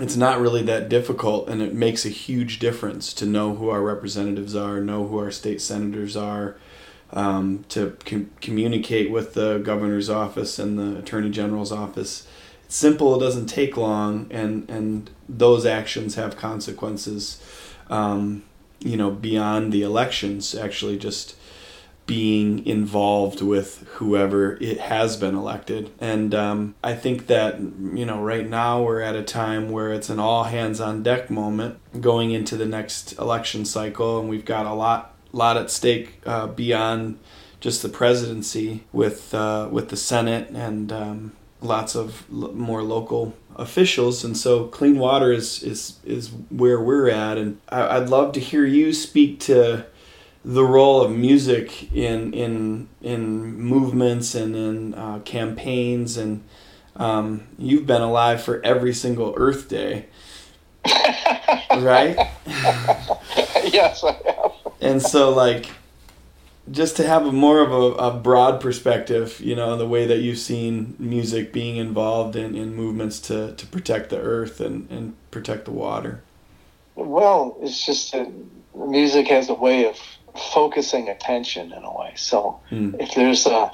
it's 0.00 0.16
not 0.16 0.40
really 0.40 0.62
that 0.62 0.88
difficult 0.88 1.48
and 1.48 1.60
it 1.60 1.74
makes 1.74 2.04
a 2.04 2.10
huge 2.10 2.58
difference 2.58 3.12
to 3.14 3.26
know 3.26 3.54
who 3.54 3.68
our 3.68 3.82
representatives 3.82 4.54
are 4.54 4.80
know 4.80 5.06
who 5.06 5.18
our 5.18 5.30
state 5.30 5.60
senators 5.60 6.16
are 6.16 6.56
um, 7.12 7.64
to 7.68 7.96
com- 8.04 8.30
communicate 8.40 9.10
with 9.10 9.34
the 9.34 9.58
governor's 9.58 10.08
office 10.08 10.58
and 10.58 10.78
the 10.78 10.98
attorney 10.98 11.30
general's 11.30 11.72
office 11.72 12.26
it's 12.64 12.76
simple 12.76 13.16
it 13.16 13.20
doesn't 13.24 13.46
take 13.46 13.76
long 13.76 14.26
and 14.30 14.68
and 14.70 15.10
those 15.28 15.66
actions 15.66 16.14
have 16.14 16.36
consequences 16.36 17.42
um, 17.90 18.44
you 18.80 18.96
know 18.96 19.10
beyond 19.10 19.72
the 19.72 19.82
elections 19.82 20.54
actually 20.54 20.98
just 20.98 21.36
being 22.08 22.66
involved 22.66 23.42
with 23.42 23.86
whoever 23.96 24.56
it 24.62 24.80
has 24.80 25.14
been 25.18 25.34
elected. 25.34 25.90
And 26.00 26.34
um, 26.34 26.74
I 26.82 26.94
think 26.94 27.26
that, 27.26 27.60
you 27.60 28.06
know, 28.06 28.22
right 28.22 28.48
now 28.48 28.82
we're 28.82 29.02
at 29.02 29.14
a 29.14 29.22
time 29.22 29.70
where 29.70 29.92
it's 29.92 30.08
an 30.08 30.18
all 30.18 30.44
hands 30.44 30.80
on 30.80 31.02
deck 31.02 31.28
moment 31.28 31.78
going 32.00 32.30
into 32.30 32.56
the 32.56 32.64
next 32.64 33.12
election 33.18 33.66
cycle. 33.66 34.18
And 34.18 34.30
we've 34.30 34.46
got 34.46 34.64
a 34.64 34.72
lot, 34.72 35.16
lot 35.32 35.58
at 35.58 35.70
stake 35.70 36.22
uh, 36.24 36.46
beyond 36.46 37.18
just 37.60 37.82
the 37.82 37.90
presidency 37.90 38.84
with, 38.90 39.34
uh, 39.34 39.68
with 39.70 39.90
the 39.90 39.96
Senate 39.96 40.48
and 40.48 40.90
um, 40.90 41.32
lots 41.60 41.94
of 41.94 42.28
more 42.30 42.82
local 42.82 43.34
officials 43.58 44.24
and 44.24 44.36
so 44.36 44.66
clean 44.66 44.98
water 44.98 45.32
is 45.32 45.62
is 45.62 45.98
is 46.04 46.30
where 46.48 46.80
we're 46.80 47.08
at 47.08 47.36
and 47.36 47.60
I, 47.68 47.96
i'd 47.96 48.08
love 48.08 48.32
to 48.34 48.40
hear 48.40 48.64
you 48.64 48.92
speak 48.92 49.40
to 49.40 49.84
the 50.44 50.64
role 50.64 51.02
of 51.02 51.10
music 51.10 51.92
in 51.92 52.32
in 52.32 52.88
in 53.02 53.60
movements 53.60 54.34
and 54.34 54.54
in 54.54 54.94
uh, 54.94 55.18
campaigns 55.24 56.16
and 56.16 56.44
um, 56.98 57.46
you've 57.58 57.86
been 57.86 58.02
alive 58.02 58.42
for 58.42 58.60
every 58.64 58.92
single 58.92 59.32
Earth 59.36 59.68
Day, 59.68 60.06
right? 60.84 62.16
yes, 63.72 64.02
I 64.02 64.12
have. 64.26 64.52
And 64.80 65.00
so 65.00 65.30
like 65.30 65.70
just 66.70 66.96
to 66.96 67.06
have 67.06 67.26
a 67.26 67.32
more 67.32 67.60
of 67.60 67.72
a, 67.72 67.94
a 67.96 68.10
broad 68.18 68.60
perspective, 68.60 69.40
you 69.40 69.54
know, 69.56 69.76
the 69.76 69.86
way 69.86 70.06
that 70.06 70.18
you've 70.18 70.38
seen 70.38 70.96
music 70.98 71.52
being 71.52 71.76
involved 71.76 72.36
in, 72.36 72.54
in 72.54 72.74
movements 72.74 73.20
to, 73.20 73.54
to 73.54 73.66
protect 73.66 74.10
the 74.10 74.18
earth 74.18 74.60
and, 74.60 74.90
and 74.90 75.14
protect 75.30 75.64
the 75.64 75.70
water. 75.70 76.22
Well, 76.94 77.56
it's 77.60 77.84
just 77.86 78.12
that 78.12 78.28
music 78.74 79.28
has 79.28 79.48
a 79.48 79.54
way 79.54 79.86
of 79.86 79.98
focusing 80.52 81.08
attention 81.08 81.72
in 81.72 81.84
a 81.84 81.96
way. 81.96 82.12
So 82.16 82.60
Hmm. 82.68 82.94
if 82.98 83.14
there's 83.14 83.46
a 83.46 83.70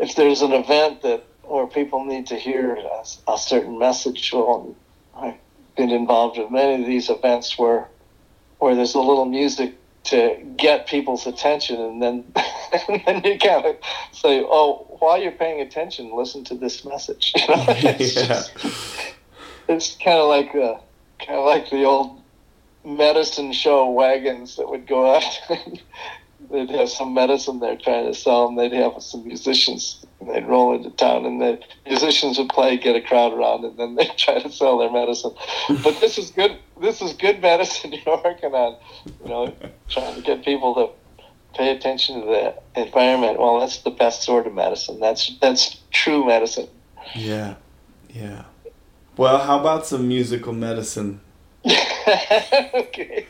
if 0.00 0.14
there's 0.14 0.42
an 0.42 0.52
event 0.52 1.02
that 1.02 1.24
where 1.42 1.66
people 1.66 2.04
need 2.04 2.26
to 2.28 2.36
hear 2.36 2.76
a, 2.76 3.32
a 3.32 3.38
certain 3.38 3.78
message, 3.78 4.32
well, 4.32 4.76
I've 5.16 5.34
been 5.76 5.90
involved 5.90 6.36
in 6.38 6.52
many 6.52 6.82
of 6.82 6.86
these 6.86 7.10
events 7.10 7.58
where 7.58 7.88
where 8.58 8.74
there's 8.74 8.94
a 8.94 9.00
little 9.00 9.24
music 9.24 9.74
to 10.10 10.36
get 10.56 10.86
people's 10.86 11.26
attention, 11.26 11.80
and 11.80 12.02
then 12.02 12.24
and 12.88 13.02
then 13.06 13.22
you 13.24 13.38
kind 13.38 13.64
of 13.66 13.76
say, 14.12 14.42
"Oh, 14.44 14.86
while 15.00 15.20
you're 15.20 15.32
paying 15.32 15.60
attention, 15.60 16.14
listen 16.14 16.44
to 16.44 16.54
this 16.54 16.84
message." 16.84 17.32
You 17.48 17.56
know? 17.56 17.64
it's, 17.68 18.16
Yeah. 18.16 18.26
just- 18.26 18.52
it's 19.68 19.96
kind 19.96 20.18
of 20.18 20.28
like 20.28 20.54
uh, 20.54 20.78
kind 21.24 21.38
of 21.38 21.44
like 21.44 21.68
the 21.70 21.84
old 21.84 22.22
medicine 22.84 23.52
show 23.52 23.90
wagons 23.90 24.56
that 24.56 24.68
would 24.68 24.86
go 24.86 25.14
out. 25.14 25.24
they'd 26.50 26.70
have 26.70 26.88
some 26.88 27.12
medicine 27.12 27.60
they're 27.60 27.76
trying 27.76 28.06
to 28.06 28.14
sell, 28.14 28.48
and 28.48 28.58
they'd 28.58 28.72
have 28.72 29.02
some 29.02 29.26
musicians. 29.26 30.04
And 30.20 30.30
they'd 30.30 30.46
roll 30.46 30.74
into 30.74 30.90
town, 30.90 31.24
and 31.24 31.40
the 31.40 31.60
musicians 31.86 32.38
would 32.38 32.48
play, 32.48 32.76
get 32.76 32.96
a 32.96 33.00
crowd 33.00 33.32
around, 33.32 33.64
and 33.64 33.76
then 33.78 33.94
they'd 33.96 34.16
try 34.16 34.40
to 34.40 34.50
sell 34.50 34.78
their 34.78 34.90
medicine. 34.90 35.32
But 35.82 36.00
this 36.00 36.18
is 36.18 36.30
good. 36.30 36.56
This 36.80 37.00
is 37.00 37.12
good 37.12 37.40
medicine 37.50 37.92
you're 37.92 38.20
working 38.24 38.54
on. 38.54 38.76
You 39.22 39.28
know, 39.28 39.54
trying 39.88 40.16
to 40.16 40.22
get 40.22 40.44
people 40.44 40.74
to 40.74 40.90
pay 41.56 41.74
attention 41.74 42.20
to 42.20 42.26
the 42.26 42.80
environment. 42.80 43.38
Well, 43.38 43.60
that's 43.60 43.78
the 43.78 43.90
best 43.90 44.22
sort 44.22 44.46
of 44.46 44.54
medicine. 44.54 45.00
That's 45.00 45.36
that's 45.40 45.76
true 45.90 46.26
medicine. 46.26 46.68
Yeah. 47.14 47.54
Yeah. 48.10 48.44
Well, 49.16 49.38
how 49.38 49.58
about 49.58 49.86
some 49.86 50.06
musical 50.06 50.52
medicine? 50.52 51.20
okay. 52.74 53.26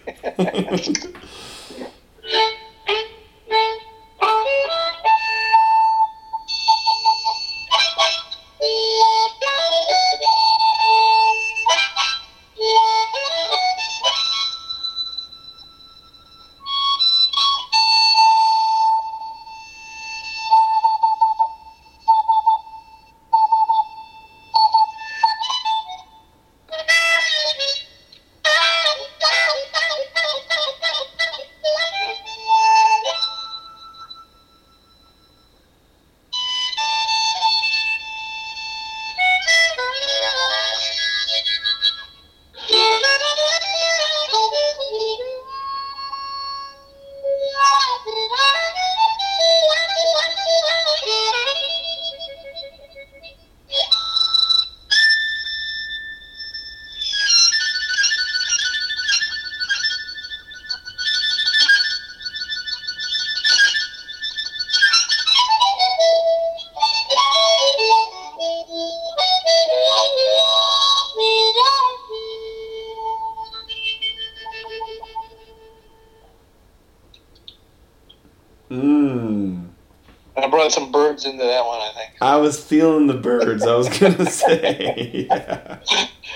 I 82.20 82.37
was 82.37 82.62
feeling 82.62 83.07
the 83.07 83.14
birds. 83.14 83.64
I 83.64 83.74
was 83.74 83.88
gonna 83.88 84.26
say, 84.31 85.26
yeah, 85.28 85.78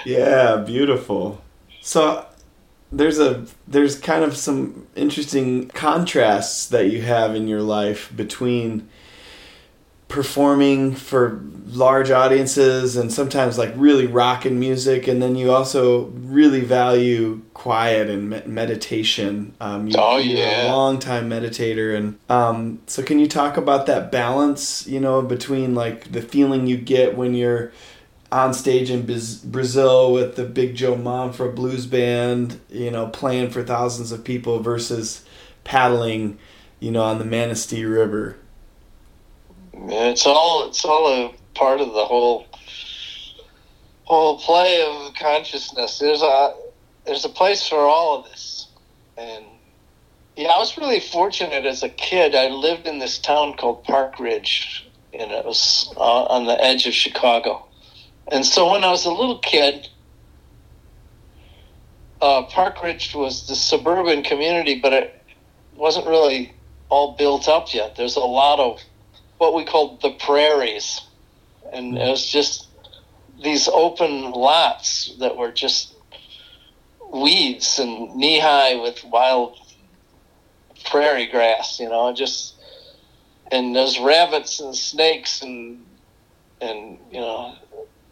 yeah, 0.05 0.57
beautiful. 0.57 1.43
So 1.81 2.27
there's 2.93 3.19
a 3.19 3.47
there's 3.67 3.99
kind 3.99 4.23
of 4.23 4.37
some 4.37 4.87
interesting 4.95 5.69
contrasts 5.69 6.67
that 6.69 6.91
you 6.91 7.03
have 7.03 7.35
in 7.35 7.49
your 7.49 7.63
life 7.63 8.13
between 8.15 8.89
performing 10.13 10.95
for 10.95 11.41
large 11.69 12.11
audiences 12.11 12.97
and 12.99 13.11
sometimes 13.11 13.57
like 13.57 13.73
really 13.77 14.07
rocking 14.07 14.61
music. 14.61 15.09
And 15.09 15.23
then 15.23 15.37
you 15.37 15.51
also 15.51 16.05
really 16.09 16.61
value 16.61 17.41
quiet 17.55 18.11
and 18.11 18.29
me- 18.29 18.43
meditation. 18.45 19.55
Um, 19.59 19.87
you, 19.89 19.95
Oh, 19.99 20.19
you're 20.19 20.37
yeah. 20.37 20.67
a 20.67 20.69
long 20.71 20.99
time 20.99 21.31
meditator. 21.31 21.97
And 21.97 22.19
um, 22.29 22.81
so 22.87 23.03
can 23.03 23.19
you 23.19 23.27
talk 23.27 23.57
about 23.57 23.87
that 23.87 24.13
balance 24.13 24.87
you 24.87 25.01
know 25.01 25.23
between 25.23 25.75
like 25.75 26.13
the 26.13 26.21
feeling 26.21 26.67
you 26.67 26.77
get 26.77 27.17
when 27.17 27.33
you're 27.35 27.73
on 28.31 28.53
stage 28.53 28.91
in 28.91 29.07
Biz- 29.07 29.39
Brazil 29.39 30.13
with 30.13 30.37
the 30.37 30.45
Big 30.45 30.75
Joe 30.75 30.95
Manfra 30.95 31.55
blues 31.55 31.87
band 31.87 32.61
you 32.71 32.91
know 32.91 33.07
playing 33.07 33.49
for 33.51 33.63
thousands 33.63 34.13
of 34.13 34.25
people 34.25 34.59
versus 34.61 35.25
paddling 35.65 36.39
you 36.81 36.91
know 36.91 37.03
on 37.03 37.19
the 37.19 37.25
Manistee 37.25 37.85
River 37.87 38.37
It's 39.75 40.27
all 40.27 40.69
it's 40.69 40.85
all 40.85 41.09
a 41.09 41.35
part 41.55 41.81
of 41.81 41.93
the 41.93 42.05
whole 42.05 42.47
whole 44.05 44.39
play 44.39 44.83
of 44.83 45.15
consciousness. 45.15 45.99
There's 45.99 46.23
a 46.23 46.55
there's 47.05 47.25
a 47.25 47.29
place 47.29 47.67
for 47.67 47.79
all 47.79 48.19
of 48.19 48.25
this, 48.31 48.69
and 49.17 49.45
yeah, 50.37 50.49
I 50.49 50.59
was 50.59 50.77
really 50.77 51.01
fortunate 51.01 51.67
as 51.67 51.83
a 51.83 51.89
kid. 51.89 52.35
I 52.35 52.49
lived 52.49 52.87
in 52.87 52.99
this 52.99 53.19
town 53.19 53.55
called 53.55 53.85
Park 53.85 54.19
Ridge, 54.19 54.89
and 55.13 55.31
it 55.31 55.45
was 55.45 55.93
uh, 55.97 56.25
on 56.25 56.47
the 56.47 56.63
edge 56.63 56.87
of 56.87 56.95
Chicago. 56.95 57.67
And 58.31 58.47
so 58.47 58.71
when 58.71 58.85
I 58.85 58.91
was 58.91 59.05
a 59.05 59.11
little 59.11 59.39
kid, 59.39 59.89
uh, 62.21 62.45
Park 62.45 62.83
Ridge 62.83 63.15
was 63.15 63.49
the 63.49 63.57
suburban 63.57 64.23
community, 64.23 64.79
but 64.81 64.93
it 64.93 65.23
wasn't 65.75 66.07
really 66.07 66.53
all 66.89 67.17
built 67.17 67.49
up 67.49 67.75
yet. 67.75 67.97
There's 67.97 68.17
a 68.17 68.21
lot 68.21 68.61
of 68.61 68.81
what 69.43 69.55
we 69.55 69.65
called 69.65 70.01
the 70.03 70.13
prairies, 70.13 71.01
and 71.73 71.99
it 71.99 72.09
was 72.09 72.25
just 72.31 72.69
these 73.43 73.67
open 73.67 74.31
lots 74.31 75.17
that 75.19 75.37
were 75.37 75.51
just 75.51 75.97
weeds 77.13 77.81
and 77.81 78.15
knee 78.15 78.39
high 78.39 78.77
with 78.77 79.03
wild 79.03 79.59
prairie 80.85 81.27
grass, 81.27 81.81
you 81.81 81.89
know, 81.89 82.13
just 82.13 82.55
and 83.51 83.75
there's 83.75 83.99
rabbits 83.99 84.61
and 84.61 84.77
snakes 84.77 85.43
and 85.43 85.85
and 86.61 87.01
you 87.11 87.19
know, 87.19 87.57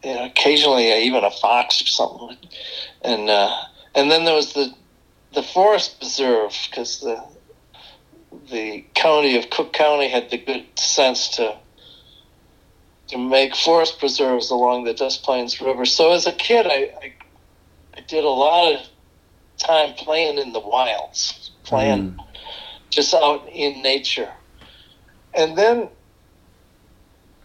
you 0.03 0.13
know 0.13 0.25
occasionally 0.25 0.93
even 1.05 1.23
a 1.23 1.31
fox 1.31 1.81
or 1.81 1.87
something, 1.87 2.37
and 3.03 3.31
uh, 3.31 3.55
and 3.95 4.11
then 4.11 4.25
there 4.25 4.35
was 4.35 4.53
the 4.55 4.75
the 5.33 5.45
forest 5.45 6.01
preserve 6.01 6.57
because 6.69 6.99
the 6.99 7.23
the 8.51 8.85
county 8.95 9.37
of 9.37 9.51
Cook 9.51 9.73
County 9.73 10.09
had 10.09 10.31
the 10.31 10.39
good 10.39 10.67
sense 10.79 11.29
to 11.37 11.57
to 13.09 13.19
make 13.19 13.57
forest 13.57 13.99
preserves 13.99 14.51
along 14.51 14.85
the 14.85 14.95
Des 14.95 15.19
Plaines 15.23 15.61
River. 15.61 15.85
So 15.85 16.13
as 16.13 16.29
a 16.29 16.33
kid, 16.33 16.67
I, 16.67 16.93
I, 17.03 17.15
I 17.97 18.01
did 18.07 18.23
a 18.23 18.29
lot 18.29 18.73
of 18.73 18.87
time 19.59 19.95
playing 19.95 20.39
in 20.39 20.53
the 20.53 20.61
wilds, 20.61 21.51
playing 21.65 22.17
just 22.89 23.13
out 23.13 23.49
in 23.49 23.83
nature. 23.83 24.33
And 25.35 25.59
then 25.59 25.89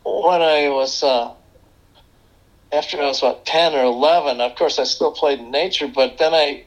when 0.04 0.42
I 0.42 0.70
was 0.70 1.02
uh, 1.02 1.34
after 2.72 3.02
I 3.02 3.06
was 3.06 3.24
about 3.24 3.46
ten 3.46 3.74
or 3.74 3.84
eleven, 3.84 4.42
of 4.42 4.56
course 4.56 4.78
I 4.78 4.84
still 4.84 5.12
played 5.12 5.40
in 5.40 5.50
nature, 5.50 5.88
but 5.88 6.20
then 6.20 6.34
I 6.34 6.66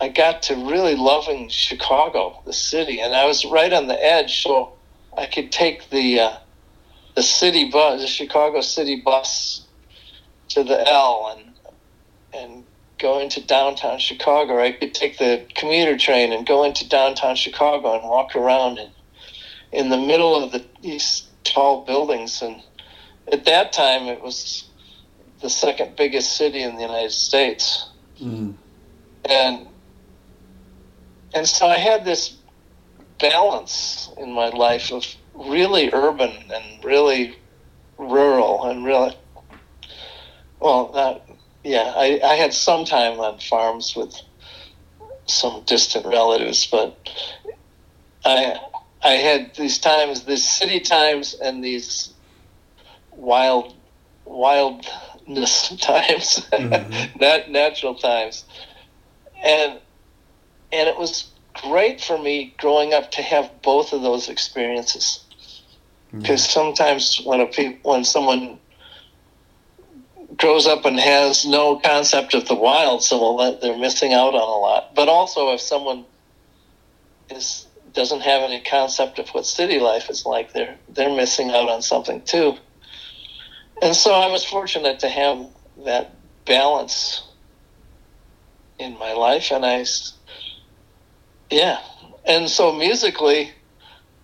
I 0.00 0.08
got 0.08 0.42
to 0.42 0.54
really 0.54 0.94
loving 0.94 1.48
Chicago, 1.48 2.40
the 2.46 2.52
city, 2.52 3.00
and 3.00 3.14
I 3.14 3.26
was 3.26 3.44
right 3.44 3.72
on 3.72 3.88
the 3.88 4.04
edge, 4.04 4.42
so 4.42 4.74
I 5.16 5.26
could 5.26 5.50
take 5.50 5.90
the 5.90 6.20
uh, 6.20 6.36
the 7.16 7.22
city 7.22 7.68
bus, 7.70 8.00
the 8.00 8.06
Chicago 8.06 8.60
city 8.60 9.00
bus, 9.04 9.66
to 10.50 10.62
the 10.62 10.86
L 10.88 11.36
and 11.36 11.54
and 12.32 12.64
go 12.98 13.18
into 13.18 13.44
downtown 13.44 13.98
Chicago. 13.98 14.62
I 14.62 14.72
could 14.72 14.94
take 14.94 15.18
the 15.18 15.46
commuter 15.54 15.96
train 15.96 16.32
and 16.32 16.46
go 16.46 16.64
into 16.64 16.88
downtown 16.88 17.34
Chicago 17.36 17.98
and 17.98 18.08
walk 18.08 18.36
around 18.36 18.78
in 18.78 18.90
in 19.72 19.88
the 19.88 19.98
middle 19.98 20.42
of 20.42 20.52
the 20.52 20.64
these 20.80 21.26
tall 21.42 21.84
buildings. 21.84 22.40
And 22.40 22.62
at 23.32 23.44
that 23.46 23.72
time, 23.72 24.04
it 24.04 24.22
was 24.22 24.64
the 25.40 25.50
second 25.50 25.96
biggest 25.96 26.36
city 26.36 26.62
in 26.62 26.76
the 26.76 26.82
United 26.82 27.12
States 27.12 27.84
Mm. 28.20 28.54
and 29.24 29.68
and 31.34 31.46
so 31.46 31.66
I 31.66 31.78
had 31.78 32.04
this 32.04 32.36
balance 33.20 34.10
in 34.18 34.32
my 34.32 34.48
life 34.48 34.92
of 34.92 35.04
really 35.34 35.90
urban 35.92 36.30
and 36.52 36.84
really 36.84 37.36
rural 37.98 38.64
and 38.64 38.84
really 38.84 39.16
well 40.60 40.90
not 40.94 41.28
yeah 41.64 41.92
I, 41.96 42.20
I 42.24 42.34
had 42.34 42.54
some 42.54 42.84
time 42.84 43.18
on 43.18 43.38
farms 43.40 43.96
with 43.96 44.14
some 45.28 45.62
distant 45.66 46.06
relatives, 46.06 46.66
but 46.66 46.96
I 48.24 48.58
I 49.02 49.12
had 49.12 49.54
these 49.54 49.78
times, 49.78 50.24
these 50.24 50.48
city 50.48 50.80
times, 50.80 51.34
and 51.34 51.62
these 51.62 52.12
wild 53.12 53.74
wildness 54.24 55.68
times, 55.80 56.46
Mm-hmm. 56.52 57.18
not 57.20 57.50
natural 57.50 57.94
times, 57.94 58.44
and 59.42 59.78
and 60.72 60.88
it 60.88 60.98
was 60.98 61.30
great 61.54 62.00
for 62.00 62.18
me 62.18 62.54
growing 62.58 62.94
up 62.94 63.10
to 63.12 63.22
have 63.22 63.50
both 63.62 63.92
of 63.92 64.02
those 64.02 64.28
experiences 64.28 65.24
mm. 66.12 66.20
because 66.20 66.44
sometimes 66.44 67.20
when 67.24 67.40
a 67.40 67.46
pe- 67.46 67.78
when 67.82 68.04
someone 68.04 68.58
grows 70.38 70.66
up 70.66 70.84
and 70.84 70.98
has 70.98 71.44
no 71.44 71.78
concept 71.78 72.32
of 72.32 72.46
the 72.46 72.54
wild, 72.54 73.02
so 73.02 73.58
they're 73.60 73.76
missing 73.76 74.14
out 74.14 74.34
on 74.34 74.40
a 74.40 74.60
lot. 74.60 74.94
But 74.94 75.08
also, 75.08 75.52
if 75.52 75.60
someone 75.60 76.04
is 77.30 77.66
doesn't 77.92 78.20
have 78.20 78.42
any 78.42 78.60
concept 78.60 79.18
of 79.18 79.28
what 79.30 79.44
city 79.44 79.80
life 79.80 80.08
is 80.08 80.24
like, 80.24 80.52
they're 80.52 80.76
they're 80.88 81.14
missing 81.14 81.50
out 81.50 81.68
on 81.68 81.82
something 81.82 82.22
too. 82.22 82.54
And 83.82 83.94
so, 83.94 84.12
I 84.12 84.30
was 84.30 84.44
fortunate 84.44 85.00
to 85.00 85.08
have 85.08 85.46
that 85.84 86.14
balance 86.44 87.22
in 88.78 88.98
my 88.98 89.12
life, 89.12 89.50
and 89.50 89.66
I, 89.66 89.84
yeah, 91.50 91.78
and 92.26 92.48
so 92.48 92.72
musically, 92.72 93.52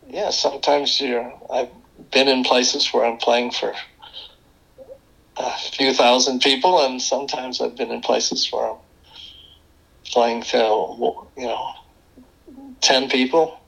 yeah, 0.08 0.30
sometimes 0.30 1.00
you're. 1.00 1.32
I've 1.50 1.70
been 2.10 2.28
in 2.28 2.44
places 2.44 2.92
where 2.92 3.04
I'm 3.04 3.16
playing 3.16 3.52
for 3.52 3.74
a 5.36 5.58
few 5.58 5.92
thousand 5.92 6.40
people, 6.40 6.84
and 6.84 7.00
sometimes 7.00 7.60
I've 7.60 7.76
been 7.76 7.90
in 7.90 8.00
places 8.00 8.48
where 8.52 8.70
I'm 8.70 8.78
playing 10.06 10.42
to 10.42 10.58
you 11.36 11.46
know 11.46 11.72
ten 12.80 13.08
people, 13.08 13.58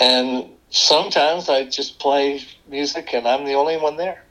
and 0.00 0.50
sometimes 0.70 1.48
I 1.48 1.64
just 1.64 1.98
play 1.98 2.42
music 2.68 3.14
and 3.14 3.26
I'm 3.26 3.44
the 3.44 3.54
only 3.54 3.76
one 3.76 3.96
there, 3.96 4.22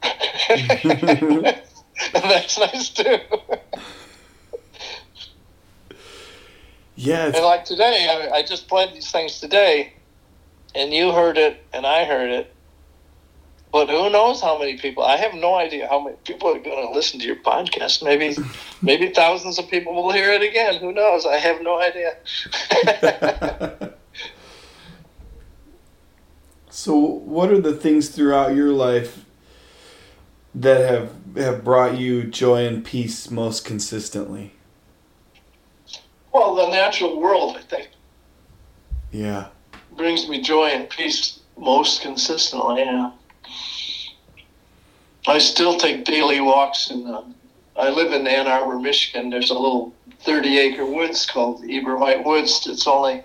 and 0.49 1.55
that's 2.13 2.57
nice 2.57 2.89
too. 2.89 3.19
Yeah, 6.95 7.25
And 7.25 7.43
like 7.43 7.65
today, 7.65 8.29
I, 8.31 8.37
I 8.37 8.43
just 8.43 8.67
played 8.67 8.93
these 8.93 9.11
things 9.11 9.39
today, 9.39 9.93
and 10.73 10.93
you 10.93 11.11
heard 11.11 11.37
it, 11.37 11.61
and 11.73 11.85
I 11.85 12.05
heard 12.05 12.29
it. 12.31 12.55
But 13.75 13.89
who 13.89 14.09
knows 14.09 14.39
how 14.39 14.57
many 14.57 14.77
people? 14.77 15.03
I 15.03 15.17
have 15.17 15.33
no 15.33 15.55
idea 15.55 15.89
how 15.89 16.01
many 16.01 16.15
people 16.23 16.47
are 16.47 16.59
going 16.59 16.87
to 16.87 16.93
listen 16.93 17.19
to 17.19 17.25
your 17.25 17.35
podcast. 17.35 18.01
Maybe, 18.01 18.37
maybe 18.81 19.09
thousands 19.09 19.59
of 19.59 19.69
people 19.69 19.93
will 19.93 20.13
hear 20.13 20.31
it 20.31 20.41
again. 20.41 20.75
Who 20.75 20.93
knows? 20.93 21.25
I 21.25 21.35
have 21.35 21.61
no 21.61 21.81
idea. 21.81 22.15
so 26.69 26.95
what 26.95 27.51
are 27.51 27.59
the 27.59 27.73
things 27.73 28.07
throughout 28.07 28.55
your 28.55 28.71
life 28.71 29.25
that 30.55 30.89
have 30.89 31.11
have 31.35 31.65
brought 31.65 31.97
you 31.97 32.23
joy 32.23 32.65
and 32.65 32.85
peace 32.85 33.29
most 33.29 33.65
consistently? 33.65 34.54
Well, 36.35 36.53
the 36.53 36.67
natural 36.67 37.17
world, 37.17 37.55
I 37.57 37.61
think, 37.61 37.87
Yeah. 39.13 39.45
brings 39.91 40.27
me 40.27 40.41
joy 40.41 40.65
and 40.67 40.89
peace 40.89 41.39
most 41.55 42.01
consistently. 42.01 42.81
Yeah. 42.83 43.11
I 45.27 45.37
still 45.37 45.77
take 45.77 46.03
daily 46.03 46.41
walks 46.41 46.91
in. 46.91 47.07
Uh, 47.07 47.23
I 47.77 47.89
live 47.89 48.11
in 48.11 48.27
Ann 48.27 48.47
Arbor, 48.47 48.77
Michigan. 48.77 49.29
There's 49.29 49.49
a 49.49 49.53
little 49.53 49.93
30 50.23 50.57
acre 50.59 50.85
woods 50.85 51.25
called 51.25 51.61
the 51.61 51.69
Eberwhite 51.69 52.25
Woods. 52.25 52.67
It's 52.67 52.85
only 52.85 53.23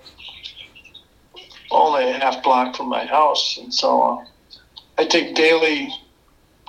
only 1.72 2.08
a 2.10 2.12
half 2.12 2.42
block 2.44 2.76
from 2.76 2.88
my 2.88 3.04
house, 3.06 3.58
and 3.58 3.72
so 3.74 4.02
uh, 4.02 4.24
I 4.98 5.04
take 5.04 5.34
daily. 5.34 5.92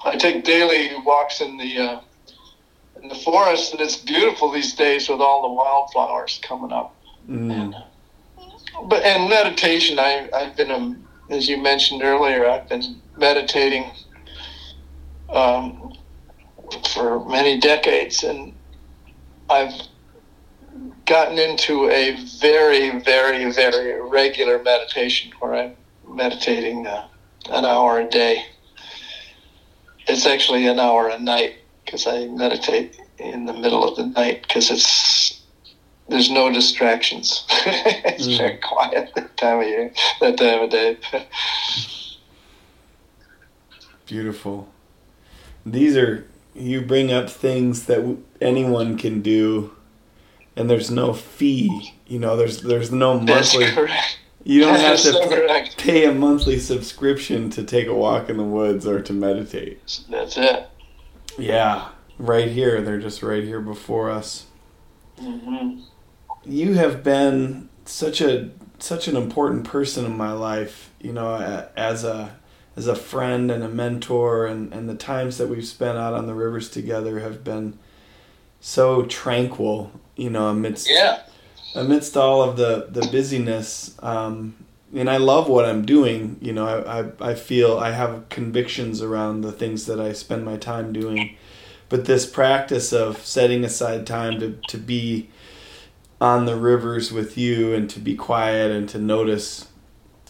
I 0.04 0.16
take 0.16 0.44
daily 0.44 0.90
walks 1.06 1.42
in 1.42 1.58
the 1.58 1.78
uh, 1.80 2.02
in 3.02 3.10
the 3.10 3.16
forest, 3.16 3.74
and 3.74 3.82
it's 3.82 3.98
beautiful 3.98 4.52
these 4.52 4.74
days 4.74 5.10
with 5.10 5.20
all 5.20 5.42
the 5.42 5.54
wildflowers 5.54 6.40
coming 6.44 6.72
up. 6.72 6.96
Mm. 7.30 7.84
but 8.86 9.04
and 9.04 9.30
meditation 9.30 10.00
I, 10.00 10.28
i've 10.34 10.58
been 10.58 10.72
um, 10.72 11.08
as 11.30 11.48
you 11.48 11.62
mentioned 11.62 12.02
earlier 12.02 12.48
i've 12.48 12.68
been 12.68 13.00
meditating 13.16 13.92
um, 15.30 15.96
for 16.90 17.24
many 17.30 17.60
decades 17.60 18.24
and 18.24 18.54
i've 19.52 19.74
gotten 21.06 21.38
into 21.38 21.92
a 21.92 22.16
very 22.40 23.00
very 23.02 23.52
very 23.52 24.02
regular 24.02 24.64
meditation 24.64 25.32
where 25.40 25.54
i'm 25.54 25.76
meditating 26.08 26.88
uh, 26.88 27.08
an 27.50 27.66
hour 27.66 28.00
a 28.00 28.10
day. 28.10 28.46
It's 30.08 30.26
actually 30.26 30.68
an 30.68 30.80
hour 30.80 31.10
a 31.10 31.20
night 31.20 31.56
because 31.92 32.08
i 32.08 32.26
meditate 32.28 32.98
in 33.20 33.46
the 33.46 33.54
middle 33.54 33.84
of 33.86 33.98
the 33.98 34.06
night 34.06 34.42
because 34.44 34.72
it's 34.72 35.42
there's 36.08 36.30
no 36.32 36.52
distractions. 36.52 37.46
it's 37.66 38.28
Mm. 38.28 38.38
very 38.38 38.58
quiet 38.58 39.12
that 39.16 39.38
time 39.38 39.60
of 39.62 39.68
year, 39.68 39.94
that 40.20 40.38
time 40.38 40.64
of 40.64 40.70
day. 40.70 40.98
Beautiful. 44.06 44.70
These 45.66 45.96
are 45.96 46.28
you 46.54 46.82
bring 46.82 47.12
up 47.14 47.30
things 47.30 47.86
that 47.86 48.18
anyone 48.42 48.98
can 48.98 49.22
do, 49.22 49.74
and 50.58 50.70
there's 50.70 50.92
no 50.92 51.14
fee. 51.14 51.94
You 52.08 52.20
know, 52.20 52.36
there's 52.36 52.62
there's 52.62 52.92
no 52.92 53.18
That's 53.20 53.56
monthly. 53.56 53.72
correct. 53.74 54.18
You 54.44 54.60
don't 54.62 54.76
have 54.80 54.98
to 55.00 55.14
so 55.14 55.60
pay 55.78 56.04
a 56.06 56.12
monthly 56.12 56.58
subscription 56.60 57.50
to 57.52 57.64
take 57.64 57.88
a 57.88 57.94
walk 57.94 58.28
in 58.28 58.36
the 58.38 58.44
woods 58.44 58.86
or 58.88 59.00
to 59.02 59.14
meditate. 59.14 59.80
That's 60.10 60.36
it. 60.36 60.68
Yeah, 61.38 61.90
right 62.18 62.48
here. 62.50 62.82
They're 62.82 63.00
just 63.00 63.24
right 63.24 63.44
here 63.44 63.62
before 63.62 64.10
us. 64.10 64.46
hmm 65.20 65.80
You 66.46 66.74
have 66.76 67.04
been 67.04 67.70
such 67.86 68.22
a 68.22 68.52
such 68.80 69.08
an 69.08 69.16
important 69.16 69.66
person 69.66 70.06
in 70.06 70.18
my 70.18 70.32
life. 70.34 70.92
You 71.00 71.14
know, 71.14 71.70
as 71.76 72.04
a 72.04 72.38
as 72.76 72.88
a 72.88 72.96
friend 72.96 73.52
and 73.52 73.64
a 73.64 73.70
mentor, 73.70 74.46
and 74.48 74.74
and 74.74 74.90
the 74.90 74.96
times 74.96 75.38
that 75.38 75.48
we've 75.48 75.66
spent 75.66 75.98
out 75.98 76.14
on 76.14 76.28
the 76.28 76.34
rivers 76.36 76.70
together 76.70 77.20
have 77.20 77.44
been 77.44 77.78
so 78.60 79.04
tranquil. 79.04 79.92
You 80.16 80.30
know, 80.30 80.48
amidst 80.50 80.90
Yeah. 80.90 81.20
amidst 81.76 82.18
all 82.18 82.42
of 82.44 82.58
the 82.58 82.88
the 82.90 83.08
busyness 83.12 83.96
um, 84.04 84.56
and 84.94 85.10
I 85.10 85.18
love 85.18 85.48
what 85.48 85.66
I'm 85.66 85.86
doing 85.86 86.38
you 86.42 86.54
know 86.54 86.66
I, 86.66 87.02
I, 87.02 87.32
I 87.32 87.36
feel 87.36 87.78
I 87.78 87.92
have 87.92 88.30
convictions 88.30 89.02
around 89.02 89.42
the 89.42 89.52
things 89.52 89.86
that 89.86 90.00
I 90.00 90.14
spend 90.14 90.46
my 90.46 90.58
time 90.58 90.94
doing. 90.94 91.38
But 91.92 92.06
this 92.06 92.26
practice 92.26 92.94
of 92.94 93.18
setting 93.18 93.66
aside 93.66 94.08
time 94.08 94.40
to, 94.40 94.58
to 94.70 94.78
be 94.78 95.30
on 96.22 96.46
the 96.46 96.56
rivers 96.56 97.12
with 97.12 97.38
you 97.38 97.74
and 97.74 97.90
to 97.90 98.00
be 98.00 98.16
quiet 98.16 98.72
and 98.72 98.88
to 98.88 98.98
notice 98.98 99.68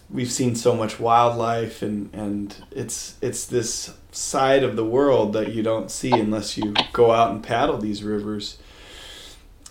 we've 0.09 0.31
seen 0.31 0.55
so 0.55 0.75
much 0.75 0.99
wildlife 0.99 1.83
and, 1.83 2.13
and 2.13 2.55
it's 2.71 3.15
it's 3.21 3.45
this 3.45 3.93
side 4.11 4.63
of 4.63 4.75
the 4.75 4.83
world 4.83 5.33
that 5.33 5.53
you 5.53 5.61
don't 5.61 5.91
see 5.91 6.11
unless 6.11 6.57
you 6.57 6.73
go 6.93 7.11
out 7.11 7.29
and 7.31 7.43
paddle 7.43 7.77
these 7.77 8.03
rivers. 8.03 8.57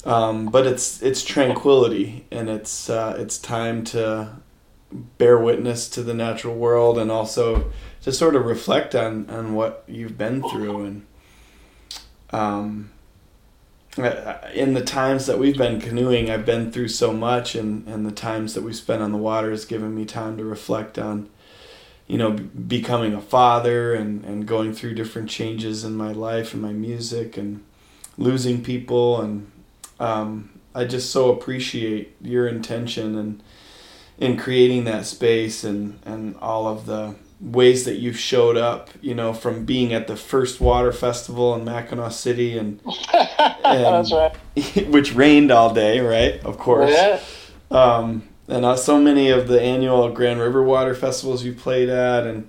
Um, 0.04 0.46
but 0.46 0.68
it's 0.68 1.02
it's 1.02 1.24
tranquility 1.24 2.24
and 2.30 2.48
it's 2.48 2.88
uh, 2.88 3.16
it's 3.18 3.36
time 3.36 3.82
to 3.86 4.36
bear 4.92 5.38
witness 5.38 5.88
to 5.88 6.02
the 6.02 6.14
natural 6.14 6.54
world 6.54 6.98
and 6.98 7.10
also 7.10 7.70
to 8.02 8.12
sort 8.12 8.34
of 8.34 8.44
reflect 8.44 8.94
on 8.94 9.28
on 9.30 9.54
what 9.54 9.84
you've 9.86 10.18
been 10.18 10.42
through 10.42 10.84
and 10.84 11.06
um, 12.32 12.90
in 14.54 14.74
the 14.74 14.84
times 14.84 15.26
that 15.26 15.38
we've 15.38 15.58
been 15.58 15.80
canoeing 15.80 16.30
I've 16.30 16.46
been 16.46 16.72
through 16.72 16.88
so 16.88 17.12
much 17.12 17.54
and 17.54 17.86
and 17.86 18.04
the 18.04 18.12
times 18.12 18.54
that 18.54 18.62
we 18.62 18.72
spent 18.72 19.02
on 19.02 19.12
the 19.12 19.18
water 19.18 19.50
has 19.50 19.64
given 19.64 19.94
me 19.94 20.04
time 20.04 20.36
to 20.38 20.44
reflect 20.44 20.98
on 20.98 21.28
you 22.06 22.18
know 22.18 22.32
becoming 22.32 23.14
a 23.14 23.20
father 23.20 23.94
and 23.94 24.24
and 24.24 24.46
going 24.46 24.72
through 24.72 24.94
different 24.94 25.30
changes 25.30 25.84
in 25.84 25.94
my 25.94 26.12
life 26.12 26.52
and 26.52 26.62
my 26.62 26.72
music 26.72 27.36
and 27.36 27.62
losing 28.18 28.62
people 28.62 29.20
and 29.20 29.50
um, 30.00 30.50
I 30.74 30.84
just 30.84 31.10
so 31.10 31.30
appreciate 31.30 32.16
your 32.20 32.48
intention 32.48 33.18
and 33.18 33.42
in 34.20 34.36
creating 34.36 34.84
that 34.84 35.04
space 35.06 35.64
and 35.64 35.98
and 36.04 36.36
all 36.40 36.68
of 36.68 36.86
the 36.86 37.14
ways 37.40 37.84
that 37.86 37.96
you've 37.96 38.18
showed 38.18 38.56
up 38.56 38.90
you 39.00 39.14
know 39.14 39.32
from 39.32 39.64
being 39.64 39.92
at 39.94 40.06
the 40.06 40.16
first 40.16 40.60
water 40.60 40.92
festival 40.92 41.54
in 41.54 41.64
Mackinaw 41.64 42.12
City 42.12 42.58
and, 42.58 42.78
That's 43.64 44.12
right. 44.12 44.36
which 44.88 45.14
rained 45.14 45.50
all 45.50 45.72
day 45.72 46.00
right 46.00 46.38
of 46.44 46.58
course 46.58 46.90
Yeah. 46.92 47.18
um, 47.70 48.24
and 48.46 48.64
uh, 48.64 48.76
so 48.76 49.00
many 49.00 49.30
of 49.30 49.48
the 49.48 49.60
annual 49.62 50.10
Grand 50.12 50.40
River 50.40 50.62
Water 50.62 50.94
festivals 50.94 51.44
you 51.44 51.52
played 51.54 51.88
at, 51.88 52.26
and 52.26 52.48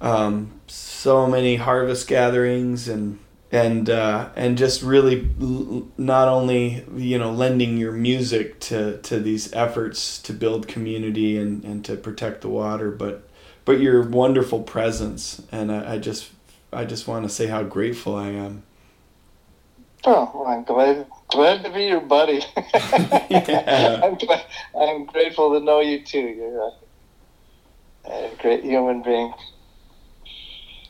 um, 0.00 0.50
so 0.66 1.26
many 1.28 1.54
harvest 1.54 2.08
gatherings, 2.08 2.88
and 2.88 3.20
and 3.52 3.88
uh, 3.90 4.30
and 4.36 4.58
just 4.58 4.82
really 4.82 5.30
l- 5.40 5.88
not 5.98 6.28
only 6.28 6.84
you 6.96 7.18
know 7.18 7.32
lending 7.32 7.78
your 7.78 7.92
music 7.92 8.60
to 8.60 8.98
to 9.02 9.20
these 9.20 9.52
efforts 9.52 10.20
to 10.22 10.32
build 10.32 10.68
community 10.68 11.38
and 11.38 11.64
and 11.64 11.84
to 11.84 11.96
protect 11.96 12.42
the 12.42 12.48
water, 12.48 12.90
but 12.90 13.28
but 13.64 13.80
your 13.80 14.02
wonderful 14.02 14.62
presence, 14.62 15.42
and 15.52 15.72
I, 15.72 15.94
I 15.94 15.98
just 15.98 16.30
I 16.72 16.84
just 16.84 17.08
want 17.08 17.24
to 17.24 17.28
say 17.28 17.46
how 17.46 17.62
grateful 17.62 18.16
I 18.16 18.28
am. 18.28 18.64
Oh, 20.04 20.30
well, 20.34 20.46
I'm 20.48 20.64
glad 20.64 21.06
glad 21.28 21.64
to 21.64 21.70
be 21.72 21.86
your 21.86 22.00
buddy. 22.00 22.42
Yeah. 23.30 24.02
I'm 24.02 24.16
glad, 24.16 24.44
I'm 24.78 25.06
grateful 25.06 25.58
to 25.58 25.64
know 25.64 25.80
you 25.80 26.04
too. 26.04 26.20
You're 26.20 26.60
a, 26.60 26.72
a 28.10 28.36
great 28.40 28.64
human 28.64 29.02
being. 29.02 29.32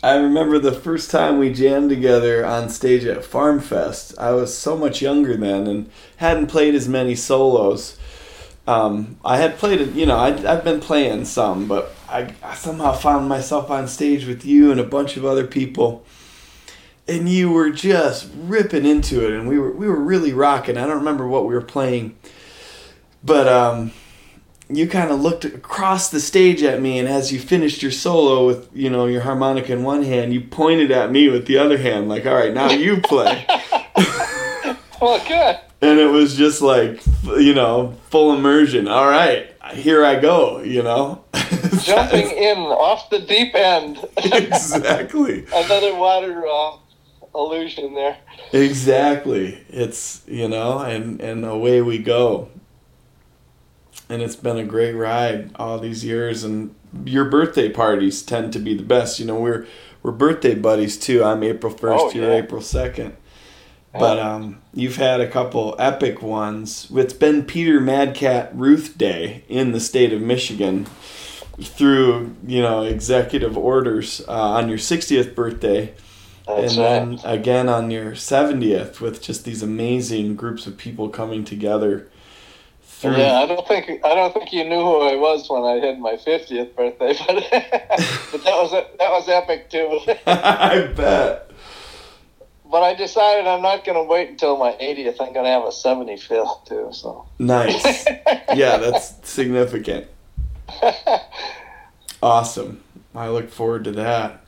I 0.02 0.16
remember 0.16 0.58
the 0.58 0.72
first 0.72 1.10
time 1.10 1.38
we 1.38 1.52
jammed 1.52 1.88
together 1.88 2.44
on 2.44 2.68
stage 2.68 3.04
at 3.04 3.24
Farm 3.24 3.60
Fest. 3.60 4.14
I 4.18 4.32
was 4.32 4.56
so 4.56 4.76
much 4.76 5.00
younger 5.00 5.36
then 5.36 5.66
and 5.66 5.90
hadn't 6.18 6.48
played 6.48 6.74
as 6.74 6.88
many 6.88 7.14
solos. 7.14 7.98
Um, 8.66 9.16
I 9.24 9.38
had 9.38 9.58
played, 9.58 9.94
you 9.94 10.06
know, 10.06 10.18
I'd, 10.18 10.44
I've 10.44 10.64
been 10.64 10.80
playing 10.80 11.24
some, 11.24 11.66
but 11.66 11.94
I, 12.08 12.34
I 12.42 12.54
somehow 12.54 12.92
found 12.92 13.28
myself 13.28 13.70
on 13.70 13.88
stage 13.88 14.26
with 14.26 14.44
you 14.44 14.70
and 14.70 14.80
a 14.80 14.84
bunch 14.84 15.16
of 15.16 15.24
other 15.24 15.46
people, 15.46 16.04
and 17.08 17.28
you 17.28 17.50
were 17.50 17.70
just 17.70 18.28
ripping 18.36 18.84
into 18.84 19.24
it, 19.24 19.30
and 19.30 19.48
we 19.48 19.58
were 19.58 19.70
we 19.70 19.86
were 19.86 20.00
really 20.00 20.32
rocking. 20.32 20.76
I 20.76 20.86
don't 20.86 20.98
remember 20.98 21.28
what 21.28 21.46
we 21.46 21.54
were 21.54 21.62
playing, 21.62 22.16
but 23.22 23.46
um, 23.46 23.92
you 24.68 24.88
kind 24.88 25.10
of 25.10 25.20
looked 25.20 25.44
across 25.44 26.10
the 26.10 26.18
stage 26.20 26.62
at 26.62 26.80
me 26.82 26.98
and 26.98 27.08
as 27.08 27.32
you 27.32 27.38
finished 27.38 27.82
your 27.82 27.92
solo 27.92 28.46
with 28.46 28.68
you 28.74 28.90
know 28.90 29.06
your 29.06 29.20
harmonica 29.20 29.72
in 29.72 29.82
one 29.84 30.02
hand 30.02 30.32
you 30.34 30.40
pointed 30.40 30.90
at 30.90 31.10
me 31.12 31.28
with 31.28 31.46
the 31.46 31.56
other 31.56 31.78
hand 31.78 32.08
like 32.08 32.26
all 32.26 32.34
right 32.34 32.52
now 32.52 32.70
you 32.70 33.00
play 33.02 33.46
Well, 35.00 35.22
good. 35.28 35.58
and 35.82 36.00
it 36.00 36.10
was 36.10 36.36
just 36.36 36.62
like 36.62 37.00
you 37.38 37.54
know 37.54 37.94
full 38.10 38.32
immersion 38.34 38.88
all 38.88 39.06
right 39.08 39.52
here 39.74 40.04
i 40.04 40.18
go 40.18 40.60
you 40.62 40.82
know 40.82 41.22
Jumping 41.82 42.30
in 42.30 42.58
off 42.58 43.10
the 43.10 43.20
deep 43.20 43.54
end. 43.54 43.98
exactly 44.16 45.44
Another 45.54 45.94
water 45.94 46.44
uh, 46.46 46.76
illusion 47.34 47.94
there. 47.94 48.16
exactly 48.52 49.64
it's 49.68 50.22
you 50.26 50.48
know 50.48 50.78
and 50.78 51.20
and 51.20 51.44
away 51.44 51.82
we 51.82 51.98
go 51.98 52.48
and 54.08 54.22
it's 54.22 54.36
been 54.36 54.58
a 54.58 54.64
great 54.64 54.92
ride 54.92 55.50
all 55.56 55.78
these 55.78 56.04
years. 56.04 56.44
And 56.44 56.74
your 57.04 57.24
birthday 57.24 57.68
parties 57.68 58.22
tend 58.22 58.52
to 58.54 58.58
be 58.58 58.74
the 58.74 58.82
best. 58.82 59.18
You 59.18 59.26
know 59.26 59.38
we're 59.38 59.66
we're 60.02 60.12
birthday 60.12 60.54
buddies 60.54 60.96
too. 60.96 61.24
I'm 61.24 61.42
april 61.42 61.72
1st 61.72 61.98
Oh, 61.98 62.10
you're 62.12 62.30
yeah. 62.30 62.36
april 62.38 62.62
2nd 62.62 63.12
but 63.92 64.18
um 64.18 64.60
you've 64.74 64.96
had 64.96 65.20
a 65.20 65.28
couple 65.28 65.74
epic 65.78 66.20
ones. 66.22 66.88
It's 66.94 67.14
been 67.14 67.44
peter 67.44 67.80
madcat 67.80 68.50
ruth 68.54 68.96
day 68.98 69.42
in 69.48 69.72
the 69.72 69.80
state 69.80 70.12
of 70.12 70.20
michigan 70.20 70.86
through 71.60 72.36
you 72.46 72.60
know 72.60 72.82
executive 72.82 73.56
orders 73.56 74.22
uh, 74.28 74.32
on 74.32 74.68
your 74.68 74.78
60th 74.78 75.34
birthday. 75.34 75.94
That's 76.46 76.76
and 76.76 76.84
then 76.84 77.10
right. 77.16 77.20
again 77.24 77.68
on 77.68 77.90
your 77.90 78.12
70th 78.12 79.00
with 79.00 79.20
just 79.20 79.44
these 79.44 79.62
amazing 79.62 80.36
groups 80.36 80.66
of 80.66 80.76
people 80.76 81.08
coming 81.08 81.44
together 81.44 82.08
through 82.98 83.16
Yeah, 83.16 83.40
I 83.40 83.46
don't 83.46 83.66
think 83.68 84.04
I 84.04 84.14
don't 84.14 84.32
think 84.32 84.52
you 84.52 84.64
knew 84.64 84.80
who 84.80 85.02
I 85.02 85.16
was 85.16 85.48
when 85.50 85.64
I 85.64 85.84
had 85.84 85.98
my 85.98 86.16
fiftieth 86.16 86.74
birthday, 86.74 87.14
but 87.26 87.44
but 88.32 88.44
that 88.44 88.56
was 88.56 88.70
that 88.72 89.10
was 89.10 89.28
epic 89.28 89.70
too. 89.70 90.00
i 90.26 90.92
bet 90.96 91.50
but 92.70 92.82
I 92.82 92.94
decided 92.94 93.46
I'm 93.46 93.62
not 93.62 93.84
going 93.84 93.96
to 93.96 94.02
wait 94.02 94.28
until 94.28 94.56
my 94.58 94.72
80th. 94.72 95.16
I'm 95.20 95.32
going 95.32 95.44
to 95.44 95.50
have 95.50 95.62
a 95.62 95.68
75th 95.68 96.66
too. 96.66 96.88
So 96.92 97.26
nice 97.38 98.06
yeah 98.54 98.78
that's 98.78 99.14
significant 99.28 100.06
awesome 102.22 102.82
i 103.14 103.28
look 103.28 103.50
forward 103.50 103.84
to 103.84 103.92
that 103.92 104.40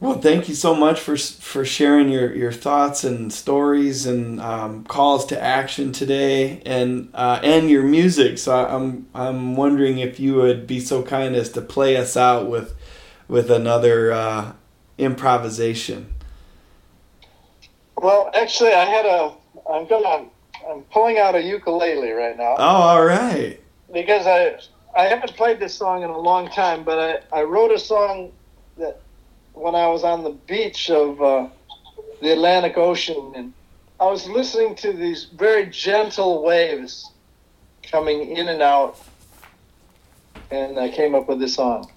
well 0.00 0.20
thank 0.20 0.48
you 0.48 0.54
so 0.54 0.74
much 0.74 1.00
for 1.00 1.16
for 1.16 1.64
sharing 1.64 2.08
your 2.08 2.34
your 2.34 2.52
thoughts 2.52 3.04
and 3.04 3.32
stories 3.32 4.06
and 4.06 4.40
um, 4.40 4.84
calls 4.84 5.26
to 5.26 5.40
action 5.40 5.92
today 5.92 6.60
and 6.64 7.10
uh, 7.14 7.40
and 7.42 7.70
your 7.70 7.82
music 7.82 8.38
so 8.38 8.54
i'm 8.66 9.06
i'm 9.14 9.56
wondering 9.56 9.98
if 9.98 10.20
you 10.20 10.34
would 10.34 10.66
be 10.66 10.80
so 10.80 11.02
kind 11.02 11.34
as 11.34 11.50
to 11.50 11.60
play 11.60 11.96
us 11.96 12.16
out 12.16 12.48
with 12.48 12.74
with 13.28 13.50
another 13.50 14.12
uh, 14.12 14.52
improvisation 14.98 16.14
well, 18.00 18.30
actually, 18.34 18.72
I 18.72 18.84
had 18.84 19.06
a. 19.06 19.32
I'm 19.70 19.86
gonna. 19.86 20.26
I'm 20.68 20.82
pulling 20.92 21.18
out 21.18 21.34
a 21.34 21.42
ukulele 21.42 22.10
right 22.10 22.36
now. 22.36 22.56
oh 22.58 22.64
all 22.64 23.04
right 23.04 23.58
because 23.92 24.26
I 24.26 24.58
I 24.98 25.06
haven't 25.06 25.34
played 25.34 25.60
this 25.60 25.74
song 25.74 26.02
in 26.02 26.10
a 26.10 26.18
long 26.18 26.48
time, 26.48 26.84
but 26.84 27.22
I, 27.32 27.40
I 27.40 27.42
wrote 27.44 27.70
a 27.70 27.78
song 27.78 28.32
that 28.76 29.00
when 29.58 29.74
I 29.74 29.88
was 29.88 30.04
on 30.04 30.24
the 30.24 30.30
beach 30.30 30.90
of 30.90 31.20
uh, 31.20 31.48
the 32.20 32.32
Atlantic 32.32 32.76
Ocean, 32.76 33.32
and 33.34 33.52
I 34.00 34.06
was 34.06 34.26
listening 34.28 34.76
to 34.76 34.92
these 34.92 35.24
very 35.24 35.66
gentle 35.66 36.42
waves 36.42 37.10
coming 37.82 38.36
in 38.36 38.48
and 38.48 38.62
out, 38.62 39.00
and 40.50 40.78
I 40.78 40.88
came 40.88 41.14
up 41.14 41.28
with 41.28 41.40
this 41.40 41.54
song. 41.54 41.90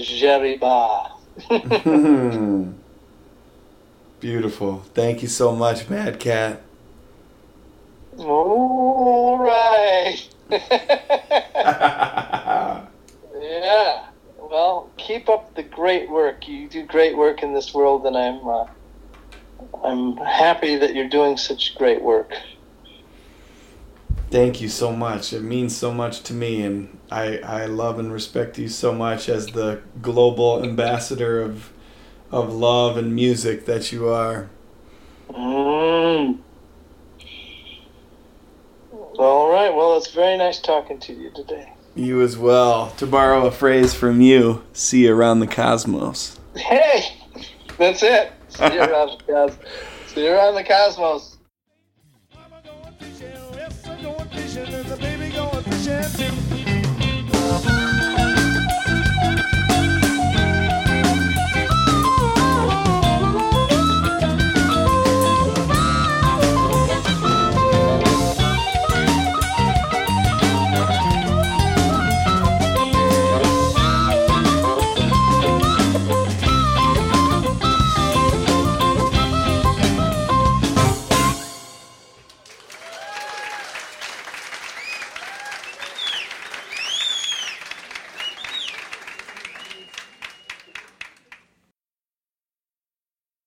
Jeriba. 0.00 1.10
Hmm. 1.48 2.72
Beautiful. 4.20 4.80
Thank 4.94 5.22
you 5.22 5.28
so 5.28 5.54
much, 5.56 5.88
Madcat. 5.88 6.58
All 8.18 9.38
right. 9.38 10.28
yeah. 13.40 14.06
Well, 14.38 14.90
keep 14.98 15.28
up 15.28 15.54
the 15.54 15.62
great 15.62 16.10
work. 16.10 16.46
You 16.46 16.68
do 16.68 16.84
great 16.84 17.16
work 17.16 17.42
in 17.42 17.54
this 17.54 17.72
world, 17.72 18.04
and 18.04 18.16
I'm 18.16 18.46
uh, 18.46 18.66
I'm 19.82 20.16
happy 20.18 20.76
that 20.76 20.94
you're 20.94 21.08
doing 21.08 21.36
such 21.36 21.76
great 21.76 22.02
work. 22.02 22.34
Thank 24.30 24.60
you 24.60 24.68
so 24.68 24.92
much. 24.92 25.32
It 25.32 25.42
means 25.42 25.76
so 25.76 25.92
much 25.92 26.22
to 26.24 26.34
me, 26.34 26.62
and 26.62 26.98
I, 27.10 27.38
I 27.38 27.66
love 27.66 27.98
and 27.98 28.12
respect 28.12 28.58
you 28.58 28.68
so 28.68 28.92
much 28.92 29.28
as 29.28 29.48
the 29.48 29.82
global 30.00 30.62
ambassador 30.62 31.42
of 31.42 31.72
of 32.30 32.52
love 32.52 32.96
and 32.96 33.12
music 33.12 33.66
that 33.66 33.90
you 33.90 34.08
are. 34.08 34.48
Mm. 35.30 36.38
All 39.18 39.50
right. 39.50 39.74
Well, 39.74 39.96
it's 39.96 40.12
very 40.12 40.38
nice 40.38 40.60
talking 40.60 41.00
to 41.00 41.12
you 41.12 41.30
today. 41.32 41.72
You 41.96 42.22
as 42.22 42.38
well. 42.38 42.90
To 42.98 43.06
borrow 43.06 43.46
a 43.46 43.50
phrase 43.50 43.94
from 43.94 44.20
you, 44.20 44.62
see 44.72 45.06
you 45.06 45.14
around 45.14 45.40
the 45.40 45.48
cosmos. 45.48 46.38
Hey, 46.54 47.16
that's 47.78 48.02
it. 48.04 48.32
See 48.48 48.62
you 48.62 48.80
around 48.80 49.18
the 49.18 49.24
cosmos. 49.32 49.66
See 50.06 50.24
you 50.24 50.32
around 50.32 50.54
the 50.54 50.64
cosmos. 50.64 51.29